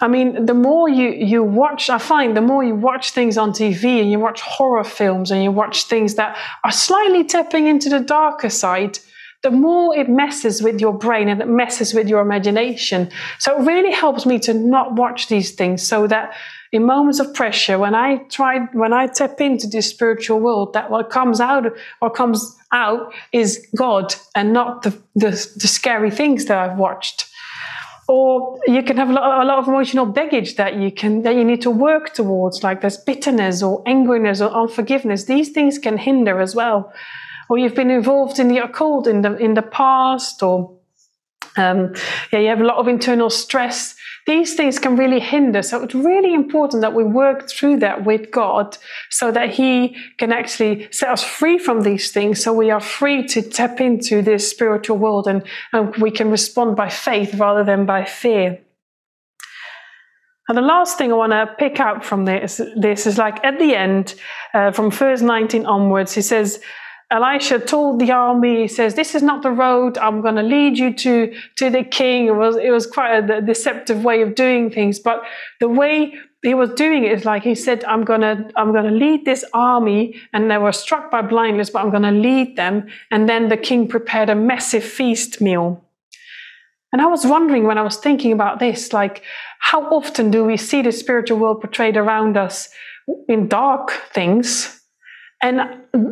I 0.00 0.08
mean, 0.08 0.44
the 0.44 0.54
more 0.54 0.88
you, 0.88 1.08
you 1.08 1.42
watch, 1.42 1.88
I 1.88 1.96
find 1.96 2.36
the 2.36 2.42
more 2.42 2.62
you 2.62 2.74
watch 2.74 3.12
things 3.12 3.38
on 3.38 3.52
TV 3.52 4.00
and 4.02 4.10
you 4.10 4.18
watch 4.18 4.42
horror 4.42 4.84
films 4.84 5.30
and 5.30 5.42
you 5.42 5.50
watch 5.50 5.84
things 5.84 6.16
that 6.16 6.36
are 6.64 6.70
slightly 6.70 7.24
tapping 7.24 7.66
into 7.66 7.88
the 7.88 8.00
darker 8.00 8.50
side, 8.50 8.98
the 9.42 9.50
more 9.50 9.96
it 9.96 10.08
messes 10.08 10.62
with 10.62 10.80
your 10.80 10.92
brain 10.92 11.28
and 11.28 11.40
it 11.40 11.48
messes 11.48 11.94
with 11.94 12.08
your 12.08 12.20
imagination. 12.20 13.10
So 13.38 13.58
it 13.58 13.64
really 13.64 13.92
helps 13.92 14.26
me 14.26 14.38
to 14.40 14.52
not 14.52 14.96
watch 14.96 15.28
these 15.28 15.52
things 15.52 15.82
so 15.82 16.06
that 16.08 16.34
in 16.76 16.84
moments 16.84 17.18
of 17.18 17.34
pressure, 17.34 17.78
when 17.78 17.94
I 17.94 18.18
try, 18.28 18.60
when 18.72 18.92
I 18.92 19.06
tap 19.06 19.40
into 19.40 19.66
this 19.66 19.88
spiritual 19.88 20.40
world, 20.40 20.74
that 20.74 20.90
what 20.90 21.10
comes 21.10 21.40
out, 21.40 21.64
what 21.98 22.14
comes 22.14 22.56
out 22.70 23.12
is 23.32 23.66
God 23.74 24.14
and 24.34 24.52
not 24.52 24.82
the, 24.82 24.90
the, 25.14 25.30
the 25.30 25.68
scary 25.68 26.10
things 26.10 26.44
that 26.44 26.58
I've 26.58 26.78
watched. 26.78 27.28
Or 28.08 28.60
you 28.66 28.82
can 28.84 28.96
have 28.98 29.10
a 29.10 29.12
lot, 29.12 29.42
a 29.42 29.46
lot, 29.46 29.58
of 29.58 29.66
emotional 29.66 30.06
baggage 30.06 30.54
that 30.56 30.76
you 30.76 30.92
can 30.92 31.22
that 31.22 31.34
you 31.34 31.44
need 31.44 31.62
to 31.62 31.72
work 31.72 32.14
towards 32.14 32.62
like 32.62 32.80
there's 32.80 32.98
bitterness 32.98 33.64
or 33.64 33.82
angriness 33.82 34.40
or 34.40 34.54
unforgiveness. 34.54 35.24
These 35.24 35.50
things 35.50 35.76
can 35.78 35.98
hinder 35.98 36.40
as 36.40 36.54
well. 36.54 36.92
Or 37.48 37.58
you've 37.58 37.74
been 37.74 37.90
involved 37.90 38.38
in 38.38 38.46
the 38.46 38.58
occult 38.58 39.08
in 39.08 39.22
the 39.22 39.36
in 39.38 39.54
the 39.54 39.62
past 39.62 40.40
or 40.40 40.76
um, 41.56 41.94
yeah, 42.32 42.38
you 42.38 42.48
have 42.48 42.60
a 42.60 42.64
lot 42.64 42.76
of 42.76 42.86
internal 42.86 43.30
stress. 43.30 43.96
These 44.26 44.54
things 44.54 44.80
can 44.80 44.96
really 44.96 45.20
hinder. 45.20 45.62
So 45.62 45.84
it's 45.84 45.94
really 45.94 46.34
important 46.34 46.82
that 46.82 46.94
we 46.94 47.04
work 47.04 47.48
through 47.48 47.78
that 47.78 48.04
with 48.04 48.32
God 48.32 48.76
so 49.08 49.30
that 49.30 49.50
He 49.50 49.96
can 50.18 50.32
actually 50.32 50.88
set 50.90 51.10
us 51.10 51.22
free 51.22 51.58
from 51.58 51.82
these 51.82 52.10
things. 52.10 52.42
So 52.42 52.52
we 52.52 52.70
are 52.72 52.80
free 52.80 53.26
to 53.28 53.42
tap 53.42 53.80
into 53.80 54.22
this 54.22 54.50
spiritual 54.50 54.98
world 54.98 55.28
and, 55.28 55.44
and 55.72 55.94
we 55.96 56.10
can 56.10 56.30
respond 56.30 56.74
by 56.74 56.88
faith 56.88 57.34
rather 57.34 57.62
than 57.62 57.86
by 57.86 58.04
fear. 58.04 58.58
And 60.48 60.58
the 60.58 60.62
last 60.62 60.98
thing 60.98 61.12
I 61.12 61.16
want 61.16 61.32
to 61.32 61.54
pick 61.58 61.80
out 61.80 62.04
from 62.04 62.24
this, 62.24 62.60
this 62.76 63.06
is 63.06 63.18
like 63.18 63.44
at 63.44 63.58
the 63.58 63.74
end, 63.74 64.14
uh, 64.54 64.70
from 64.72 64.90
verse 64.90 65.20
19 65.20 65.66
onwards, 65.66 66.14
he 66.14 66.22
says, 66.22 66.60
Elisha 67.10 67.60
told 67.60 68.00
the 68.00 68.10
army, 68.10 68.62
he 68.62 68.68
says, 68.68 68.94
This 68.94 69.14
is 69.14 69.22
not 69.22 69.42
the 69.42 69.50
road. 69.50 69.96
I'm 69.96 70.22
going 70.22 70.34
to 70.34 70.42
lead 70.42 70.76
you 70.76 70.92
to, 70.94 71.34
to 71.56 71.70
the 71.70 71.84
king. 71.84 72.26
It 72.26 72.34
was, 72.34 72.56
it 72.56 72.70
was 72.70 72.86
quite 72.86 73.30
a 73.30 73.40
deceptive 73.40 74.02
way 74.02 74.22
of 74.22 74.34
doing 74.34 74.70
things. 74.70 74.98
But 74.98 75.22
the 75.60 75.68
way 75.68 76.14
he 76.42 76.54
was 76.54 76.70
doing 76.70 77.04
it 77.04 77.12
is 77.12 77.24
like 77.24 77.44
he 77.44 77.54
said, 77.54 77.84
I'm 77.84 78.04
going 78.04 78.22
to, 78.22 78.50
I'm 78.56 78.72
to 78.72 78.82
lead 78.82 79.24
this 79.24 79.44
army. 79.54 80.20
And 80.32 80.50
they 80.50 80.58
were 80.58 80.72
struck 80.72 81.10
by 81.10 81.22
blindness, 81.22 81.70
but 81.70 81.84
I'm 81.84 81.90
going 81.90 82.02
to 82.02 82.10
lead 82.10 82.56
them. 82.56 82.88
And 83.12 83.28
then 83.28 83.50
the 83.50 83.56
king 83.56 83.86
prepared 83.86 84.28
a 84.28 84.34
massive 84.34 84.84
feast 84.84 85.40
meal. 85.40 85.84
And 86.92 87.00
I 87.00 87.06
was 87.06 87.24
wondering 87.24 87.64
when 87.64 87.78
I 87.78 87.82
was 87.82 87.98
thinking 87.98 88.32
about 88.32 88.58
this, 88.58 88.92
like, 88.92 89.22
how 89.60 89.82
often 89.90 90.30
do 90.30 90.44
we 90.44 90.56
see 90.56 90.82
the 90.82 90.92
spiritual 90.92 91.38
world 91.38 91.60
portrayed 91.60 91.96
around 91.96 92.36
us 92.36 92.68
in 93.28 93.46
dark 93.46 93.90
things? 94.12 94.80
And 95.42 95.60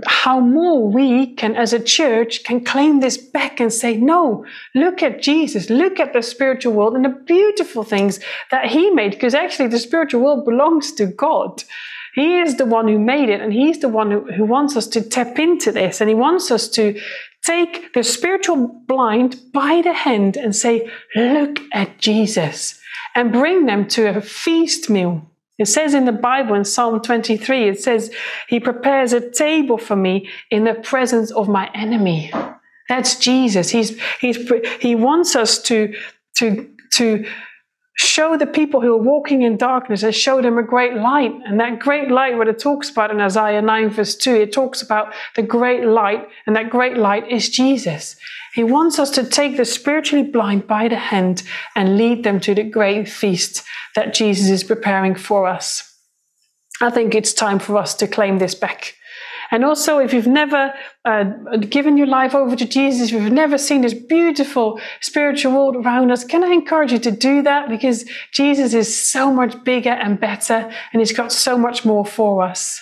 how 0.06 0.38
more 0.38 0.86
we 0.86 1.34
can 1.34 1.56
as 1.56 1.72
a 1.72 1.80
church 1.80 2.44
can 2.44 2.62
claim 2.62 3.00
this 3.00 3.16
back 3.16 3.58
and 3.58 3.72
say 3.72 3.96
no 3.96 4.44
look 4.74 5.02
at 5.02 5.22
jesus. 5.22 5.70
Look 5.70 5.98
at 5.98 6.12
the 6.12 6.22
spiritual 6.22 6.74
world 6.74 6.94
and 6.94 7.04
the 7.04 7.08
beautiful 7.26 7.84
things 7.84 8.20
that 8.50 8.66
he 8.66 8.90
made. 8.90 9.12
Because 9.12 9.34
actually 9.34 9.68
the 9.68 9.78
spiritual 9.78 10.22
world 10.22 10.44
belongs 10.44 10.92
to 10.92 11.06
god. 11.06 11.64
He 12.14 12.38
is 12.38 12.56
the 12.56 12.66
one 12.66 12.86
who 12.86 12.98
made 12.98 13.28
it 13.28 13.40
and 13.40 13.52
he's 13.52 13.80
the 13.80 13.88
one 13.88 14.10
who, 14.10 14.20
who 14.32 14.44
wants 14.44 14.76
us 14.76 14.86
to 14.88 15.00
tap 15.00 15.38
into 15.38 15.72
this. 15.72 16.00
And 16.00 16.08
he 16.08 16.14
wants 16.14 16.50
us 16.50 16.68
to 16.70 17.00
take 17.42 17.92
the 17.92 18.02
spiritual 18.02 18.82
blind 18.86 19.40
by 19.52 19.82
the 19.82 19.92
hand 19.92 20.36
and 20.36 20.56
say 20.56 20.90
look 21.14 21.60
at 21.72 21.98
jesus 21.98 22.80
and 23.14 23.32
bring 23.32 23.66
them 23.66 23.86
to 23.86 24.16
a 24.16 24.20
feast 24.20 24.88
meal 24.88 25.30
it 25.58 25.66
says 25.66 25.94
in 25.94 26.04
the 26.04 26.12
Bible 26.12 26.54
in 26.54 26.64
Psalm 26.64 27.00
23, 27.00 27.68
it 27.68 27.80
says, 27.80 28.12
He 28.48 28.58
prepares 28.58 29.12
a 29.12 29.30
table 29.30 29.78
for 29.78 29.94
me 29.94 30.28
in 30.50 30.64
the 30.64 30.74
presence 30.74 31.30
of 31.30 31.48
my 31.48 31.70
enemy. 31.74 32.32
That's 32.88 33.16
Jesus. 33.16 33.70
He's, 33.70 34.00
he's, 34.20 34.36
he 34.80 34.94
wants 34.94 35.36
us 35.36 35.62
to, 35.62 35.94
to, 36.36 36.70
to 36.94 37.24
show 37.96 38.36
the 38.36 38.46
people 38.46 38.80
who 38.80 38.94
are 38.94 39.02
walking 39.02 39.42
in 39.42 39.56
darkness 39.56 40.02
and 40.02 40.14
show 40.14 40.42
them 40.42 40.58
a 40.58 40.62
great 40.62 40.94
light. 40.94 41.32
And 41.46 41.60
that 41.60 41.78
great 41.78 42.10
light, 42.10 42.36
what 42.36 42.48
it 42.48 42.58
talks 42.58 42.90
about 42.90 43.12
in 43.12 43.20
Isaiah 43.20 43.62
9, 43.62 43.90
verse 43.90 44.16
2, 44.16 44.34
it 44.34 44.52
talks 44.52 44.82
about 44.82 45.14
the 45.36 45.42
great 45.42 45.84
light, 45.84 46.26
and 46.46 46.56
that 46.56 46.70
great 46.70 46.96
light 46.96 47.30
is 47.30 47.48
Jesus. 47.48 48.16
He 48.54 48.62
wants 48.62 49.00
us 49.00 49.10
to 49.10 49.24
take 49.24 49.56
the 49.56 49.64
spiritually 49.64 50.24
blind 50.24 50.66
by 50.66 50.86
the 50.86 50.96
hand 50.96 51.42
and 51.74 51.98
lead 51.98 52.22
them 52.22 52.38
to 52.40 52.54
the 52.54 52.62
great 52.62 53.08
feast 53.08 53.64
that 53.96 54.14
Jesus 54.14 54.48
is 54.48 54.62
preparing 54.62 55.16
for 55.16 55.46
us. 55.46 55.92
I 56.80 56.90
think 56.90 57.14
it's 57.14 57.32
time 57.32 57.58
for 57.58 57.76
us 57.76 57.94
to 57.96 58.06
claim 58.06 58.38
this 58.38 58.54
back. 58.54 58.94
And 59.50 59.64
also, 59.64 59.98
if 59.98 60.12
you've 60.12 60.26
never 60.26 60.72
uh, 61.04 61.24
given 61.68 61.96
your 61.96 62.06
life 62.06 62.34
over 62.34 62.56
to 62.56 62.64
Jesus, 62.64 63.12
if 63.12 63.22
you've 63.22 63.32
never 63.32 63.58
seen 63.58 63.82
this 63.82 63.94
beautiful 63.94 64.80
spiritual 65.00 65.52
world 65.52 65.76
around 65.76 66.10
us, 66.10 66.24
can 66.24 66.42
I 66.42 66.52
encourage 66.52 66.92
you 66.92 66.98
to 67.00 67.10
do 67.10 67.42
that? 67.42 67.68
Because 67.68 68.04
Jesus 68.32 68.72
is 68.72 68.94
so 68.94 69.32
much 69.32 69.62
bigger 69.64 69.90
and 69.90 70.18
better, 70.18 70.72
and 70.92 71.00
He's 71.00 71.12
got 71.12 71.30
so 71.30 71.58
much 71.58 71.84
more 71.84 72.06
for 72.06 72.42
us. 72.42 72.80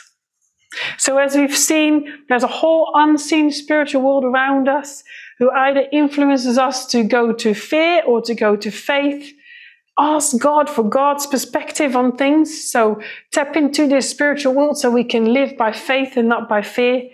So, 0.97 1.19
as 1.19 1.37
we've 1.37 1.57
seen, 1.57 2.11
there's 2.29 2.45
a 2.45 2.49
whole 2.49 2.93
unseen 2.95 3.51
spiritual 3.51 4.03
world 4.03 4.25
around 4.25 4.69
us 4.69 5.05
who 5.39 5.51
either 5.51 5.87
influences 5.93 6.59
us 6.59 6.87
to 6.87 7.03
go 7.03 7.33
to 7.33 7.55
fear 7.55 8.03
or 8.07 8.21
to 8.23 8.35
go 8.35 8.57
to 8.57 8.71
faith 8.71 9.33
ask 9.99 10.39
God 10.39 10.71
for 10.71 10.83
God's 10.83 11.27
perspective 11.27 11.97
on 11.97 12.17
things. 12.17 12.71
So 12.71 13.01
tap 13.31 13.57
into 13.57 13.87
this 13.87 14.09
spiritual 14.09 14.55
world 14.55 14.79
so 14.79 14.91
we 14.91 15.05
can 15.05 15.33
live 15.33 15.57
by 15.57 15.73
faith 15.73 16.17
and 16.17 16.29
not 16.29 16.49
by 16.49 16.63
fear. 16.63 17.09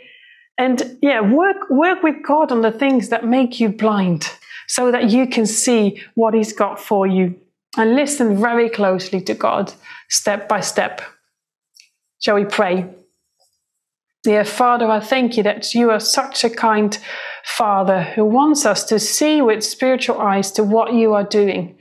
And 0.57 0.98
yeah, 1.02 1.20
work, 1.20 1.70
work 1.70 2.02
with 2.02 2.16
God 2.24 2.50
on 2.50 2.62
the 2.62 2.72
things 2.72 3.11
that 3.11 3.24
make 3.24 3.61
you 3.61 3.68
blind 3.68 4.31
so 4.66 4.90
that 4.90 5.11
you 5.11 5.26
can 5.26 5.46
see 5.46 6.02
what 6.14 6.35
He's 6.35 6.52
got 6.52 6.81
for 6.81 7.07
you. 7.07 7.37
And 7.76 7.94
listen 7.94 8.40
very 8.40 8.68
closely 8.68 9.20
to 9.22 9.35
God 9.35 9.72
step 10.09 10.48
by 10.48 10.61
step. 10.61 11.00
Shall 12.20 12.35
we 12.35 12.44
pray? 12.44 12.88
Dear 14.24 14.44
Father, 14.44 14.90
I 14.90 14.98
thank 14.98 15.37
you 15.37 15.44
that 15.44 15.74
you 15.74 15.90
are 15.90 16.00
such 16.00 16.42
a 16.42 16.50
kind 16.50 16.98
Father 17.56 18.02
who 18.02 18.24
wants 18.24 18.66
us 18.66 18.84
to 18.84 18.98
see 18.98 19.40
with 19.42 19.64
spiritual 19.64 20.20
eyes 20.20 20.52
to 20.52 20.62
what 20.62 20.92
you 20.92 21.14
are 21.14 21.24
doing. 21.24 21.76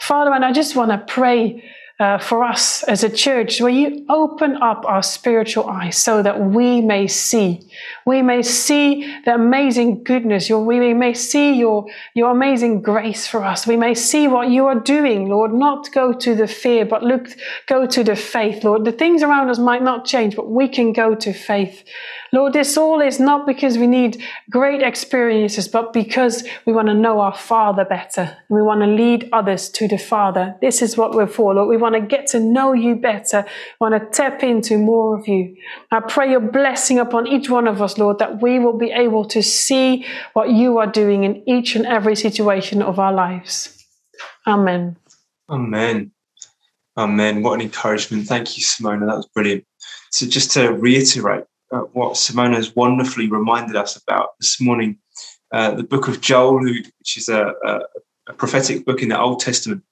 Father, 0.00 0.32
and 0.32 0.44
I 0.44 0.52
just 0.52 0.74
want 0.74 0.90
to 0.90 0.98
pray 0.98 1.62
uh, 2.00 2.16
for 2.16 2.42
us 2.42 2.82
as 2.84 3.04
a 3.04 3.10
church, 3.10 3.60
where 3.60 3.70
you 3.70 4.06
open 4.08 4.56
up 4.62 4.86
our 4.86 5.02
spiritual 5.02 5.68
eyes 5.68 5.98
so 5.98 6.22
that 6.22 6.40
we 6.40 6.80
may 6.80 7.06
see. 7.06 7.60
We 8.06 8.22
may 8.22 8.42
see 8.42 9.02
the 9.26 9.34
amazing 9.34 10.02
goodness. 10.02 10.48
Your, 10.48 10.64
we 10.64 10.94
may 10.94 11.12
see 11.12 11.52
your, 11.52 11.84
your 12.14 12.30
amazing 12.30 12.80
grace 12.80 13.26
for 13.26 13.44
us. 13.44 13.66
We 13.66 13.76
may 13.76 13.92
see 13.92 14.28
what 14.28 14.48
you 14.48 14.66
are 14.66 14.80
doing, 14.80 15.28
Lord. 15.28 15.52
Not 15.52 15.92
go 15.92 16.14
to 16.14 16.34
the 16.34 16.46
fear, 16.46 16.86
but 16.86 17.02
look, 17.02 17.28
go 17.66 17.86
to 17.86 18.02
the 18.02 18.16
faith, 18.16 18.64
Lord. 18.64 18.86
The 18.86 18.92
things 18.92 19.22
around 19.22 19.50
us 19.50 19.58
might 19.58 19.82
not 19.82 20.06
change, 20.06 20.36
but 20.36 20.50
we 20.50 20.68
can 20.68 20.94
go 20.94 21.14
to 21.14 21.34
faith. 21.34 21.84
Lord, 22.32 22.52
this 22.52 22.76
all 22.76 23.00
is 23.00 23.18
not 23.18 23.46
because 23.46 23.76
we 23.76 23.86
need 23.86 24.22
great 24.48 24.82
experiences, 24.82 25.66
but 25.66 25.92
because 25.92 26.44
we 26.64 26.72
want 26.72 26.88
to 26.88 26.94
know 26.94 27.20
our 27.20 27.34
Father 27.34 27.84
better. 27.84 28.36
And 28.48 28.56
We 28.56 28.62
want 28.62 28.82
to 28.82 28.86
lead 28.86 29.28
others 29.32 29.68
to 29.70 29.88
the 29.88 29.98
Father. 29.98 30.54
This 30.60 30.80
is 30.82 30.96
what 30.96 31.12
we're 31.12 31.26
for, 31.26 31.54
Lord. 31.54 31.68
We 31.68 31.76
want 31.76 31.96
to 31.96 32.00
get 32.00 32.28
to 32.28 32.40
know 32.40 32.72
you 32.72 32.94
better. 32.94 33.44
We 33.80 33.90
want 33.90 34.00
to 34.00 34.08
tap 34.10 34.42
into 34.42 34.78
more 34.78 35.18
of 35.18 35.26
you. 35.26 35.56
I 35.90 36.00
pray 36.00 36.30
your 36.30 36.40
blessing 36.40 36.98
upon 36.98 37.26
each 37.26 37.50
one 37.50 37.66
of 37.66 37.82
us, 37.82 37.98
Lord, 37.98 38.18
that 38.18 38.40
we 38.40 38.58
will 38.58 38.78
be 38.78 38.92
able 38.92 39.24
to 39.26 39.42
see 39.42 40.06
what 40.32 40.50
you 40.50 40.78
are 40.78 40.86
doing 40.86 41.24
in 41.24 41.42
each 41.48 41.74
and 41.74 41.86
every 41.86 42.14
situation 42.14 42.80
of 42.82 42.98
our 42.98 43.12
lives. 43.12 43.84
Amen. 44.46 44.96
Amen. 45.48 46.12
Amen. 46.96 47.42
What 47.42 47.54
an 47.54 47.62
encouragement. 47.62 48.26
Thank 48.26 48.56
you, 48.56 48.62
Simona. 48.62 49.06
That 49.06 49.16
was 49.16 49.28
brilliant. 49.34 49.64
So, 50.10 50.26
just 50.26 50.50
to 50.52 50.72
reiterate, 50.72 51.44
what 52.00 52.14
Simona 52.14 52.54
has 52.54 52.74
wonderfully 52.74 53.28
reminded 53.28 53.76
us 53.76 53.94
about 53.94 54.30
this 54.40 54.58
morning. 54.58 54.96
Uh, 55.52 55.72
the 55.72 55.82
book 55.82 56.08
of 56.08 56.22
Joel, 56.22 56.62
which 56.62 57.18
is 57.18 57.28
a, 57.28 57.52
a, 57.62 57.80
a, 58.28 58.32
prophetic 58.32 58.86
book 58.86 59.02
in 59.02 59.10
the 59.10 59.20
Old 59.20 59.40
Testament, 59.40 59.82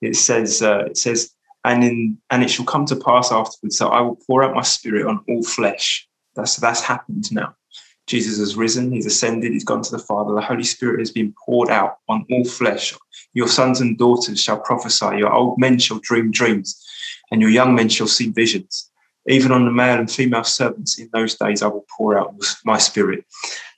it 0.00 0.16
says, 0.16 0.60
uh, 0.60 0.86
it 0.86 0.96
says, 0.96 1.30
and 1.64 1.84
in 1.84 2.18
and 2.30 2.42
it 2.42 2.50
shall 2.50 2.64
come 2.64 2.84
to 2.86 2.96
pass 2.96 3.30
afterwards 3.30 3.78
that 3.78 3.86
I 3.86 4.00
will 4.00 4.18
pour 4.26 4.42
out 4.42 4.56
my 4.56 4.62
spirit 4.62 5.06
on 5.06 5.24
all 5.28 5.44
flesh. 5.44 6.08
That's 6.34 6.56
that's 6.56 6.80
happened 6.80 7.32
now. 7.32 7.54
Jesus 8.08 8.38
has 8.38 8.56
risen, 8.56 8.90
he's 8.90 9.06
ascended, 9.06 9.52
he's 9.52 9.64
gone 9.64 9.82
to 9.82 9.92
the 9.92 10.06
Father. 10.10 10.34
The 10.34 10.40
Holy 10.40 10.64
Spirit 10.64 10.98
has 10.98 11.12
been 11.12 11.32
poured 11.44 11.70
out 11.70 11.98
on 12.08 12.26
all 12.30 12.44
flesh. 12.44 12.92
Your 13.34 13.48
sons 13.48 13.80
and 13.80 13.96
daughters 13.96 14.42
shall 14.42 14.58
prophesy, 14.58 15.18
your 15.18 15.32
old 15.32 15.58
men 15.58 15.78
shall 15.78 16.00
dream 16.00 16.32
dreams, 16.32 16.84
and 17.30 17.40
your 17.40 17.50
young 17.50 17.74
men 17.76 17.88
shall 17.88 18.08
see 18.08 18.30
visions 18.30 18.90
even 19.28 19.52
on 19.52 19.64
the 19.64 19.70
male 19.70 19.98
and 19.98 20.10
female 20.10 20.44
servants 20.44 20.98
in 20.98 21.10
those 21.12 21.34
days, 21.34 21.62
I 21.62 21.68
will 21.68 21.86
pour 21.96 22.18
out 22.18 22.34
my 22.64 22.78
spirit. 22.78 23.24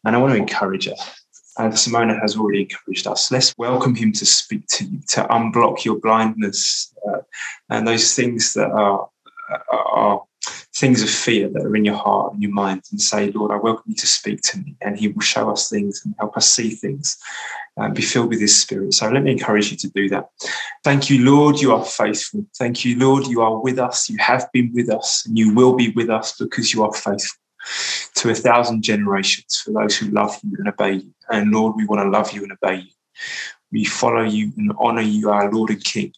And 0.04 0.14
I 0.14 0.18
want 0.18 0.32
to 0.32 0.38
encourage 0.38 0.88
us. 0.88 1.22
And 1.58 1.72
Simona 1.72 2.20
has 2.20 2.36
already 2.36 2.62
encouraged 2.62 3.06
us. 3.06 3.32
Let's 3.32 3.52
welcome 3.58 3.94
him 3.94 4.12
to 4.12 4.26
speak 4.26 4.66
to 4.68 4.84
you, 4.84 5.00
to 5.08 5.24
unblock 5.24 5.84
your 5.84 5.98
blindness 5.98 6.94
uh, 7.08 7.18
and 7.68 7.86
those 7.86 8.14
things 8.14 8.54
that 8.54 8.70
are, 8.70 9.08
are 9.72 10.22
things 10.74 11.02
of 11.02 11.10
fear 11.10 11.48
that 11.48 11.64
are 11.64 11.76
in 11.76 11.84
your 11.84 11.96
heart 11.96 12.32
and 12.32 12.42
your 12.42 12.52
mind 12.52 12.82
and 12.90 13.00
say, 13.00 13.30
Lord, 13.32 13.50
I 13.50 13.56
welcome 13.56 13.84
you 13.86 13.96
to 13.96 14.06
speak 14.06 14.40
to 14.42 14.58
me. 14.58 14.76
And 14.80 14.98
he 14.98 15.08
will 15.08 15.20
show 15.20 15.50
us 15.50 15.68
things 15.68 16.02
and 16.04 16.14
help 16.18 16.36
us 16.36 16.48
see 16.48 16.70
things 16.70 17.18
and 17.76 17.94
be 17.94 18.02
filled 18.02 18.28
with 18.28 18.40
his 18.40 18.60
spirit. 18.60 18.94
So 18.94 19.08
let 19.08 19.22
me 19.22 19.32
encourage 19.32 19.70
you 19.70 19.76
to 19.78 19.88
do 19.88 20.08
that. 20.10 20.28
Thank 20.84 21.10
you, 21.10 21.24
Lord, 21.24 21.60
you 21.60 21.72
are 21.72 21.84
faithful. 21.84 22.46
Thank 22.56 22.84
you, 22.84 22.98
Lord, 22.98 23.26
you 23.26 23.40
are 23.40 23.60
with 23.60 23.78
us. 23.78 24.08
You 24.08 24.18
have 24.18 24.46
been 24.52 24.72
with 24.74 24.90
us 24.90 25.26
and 25.26 25.38
you 25.38 25.54
will 25.54 25.74
be 25.74 25.90
with 25.90 26.10
us 26.10 26.36
because 26.38 26.72
you 26.72 26.84
are 26.84 26.92
faithful 26.92 27.38
to 28.16 28.30
a 28.30 28.34
thousand 28.34 28.82
generations 28.82 29.60
for 29.60 29.72
those 29.72 29.96
who 29.96 30.06
love 30.08 30.38
you 30.42 30.56
and 30.58 30.68
obey 30.68 30.94
you. 30.94 31.14
And 31.30 31.50
Lord, 31.50 31.76
we 31.76 31.86
want 31.86 32.02
to 32.02 32.08
love 32.08 32.32
you 32.32 32.42
and 32.42 32.52
obey 32.52 32.76
you. 32.82 32.90
We 33.70 33.84
follow 33.84 34.22
you 34.22 34.52
and 34.56 34.72
honor 34.78 35.02
you, 35.02 35.30
our 35.30 35.50
Lord 35.52 35.70
and 35.70 35.84
King. 35.84 36.12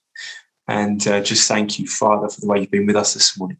And 0.68 1.04
uh, 1.08 1.20
just 1.20 1.48
thank 1.48 1.78
you, 1.78 1.88
Father, 1.88 2.28
for 2.28 2.40
the 2.40 2.46
way 2.46 2.60
you've 2.60 2.70
been 2.70 2.86
with 2.86 2.96
us 2.96 3.14
this 3.14 3.36
morning. 3.36 3.58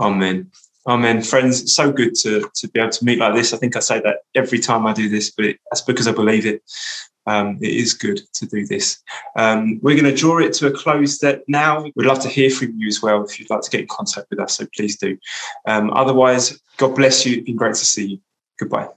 Amen. 0.00 0.50
Amen. 0.86 1.22
Friends, 1.22 1.74
so 1.74 1.92
good 1.92 2.14
to, 2.16 2.50
to 2.54 2.68
be 2.68 2.80
able 2.80 2.90
to 2.90 3.04
meet 3.04 3.18
like 3.18 3.34
this. 3.34 3.52
I 3.52 3.58
think 3.58 3.76
I 3.76 3.80
say 3.80 4.00
that 4.00 4.20
every 4.34 4.58
time 4.58 4.86
I 4.86 4.94
do 4.94 5.08
this, 5.10 5.30
but 5.30 5.44
it, 5.44 5.58
that's 5.70 5.82
because 5.82 6.08
I 6.08 6.12
believe 6.12 6.46
it. 6.46 6.62
Um, 7.26 7.58
it 7.60 7.70
is 7.70 7.92
good 7.92 8.22
to 8.34 8.46
do 8.46 8.66
this. 8.66 8.98
Um, 9.36 9.78
we're 9.82 10.00
going 10.00 10.12
to 10.12 10.18
draw 10.18 10.38
it 10.38 10.54
to 10.54 10.68
a 10.68 10.72
close 10.72 11.18
that 11.18 11.42
now. 11.46 11.84
We'd 11.94 12.06
love 12.06 12.20
to 12.20 12.28
hear 12.28 12.50
from 12.50 12.78
you 12.78 12.88
as 12.88 13.02
well 13.02 13.22
if 13.24 13.38
you'd 13.38 13.50
like 13.50 13.60
to 13.60 13.70
get 13.70 13.82
in 13.82 13.86
contact 13.88 14.28
with 14.30 14.40
us, 14.40 14.56
so 14.56 14.66
please 14.74 14.96
do. 14.96 15.18
Um, 15.66 15.90
otherwise, 15.90 16.58
God 16.78 16.96
bless 16.96 17.26
you. 17.26 17.36
It's 17.36 17.46
been 17.46 17.56
great 17.56 17.74
to 17.74 17.84
see 17.84 18.06
you. 18.06 18.20
Goodbye. 18.58 18.88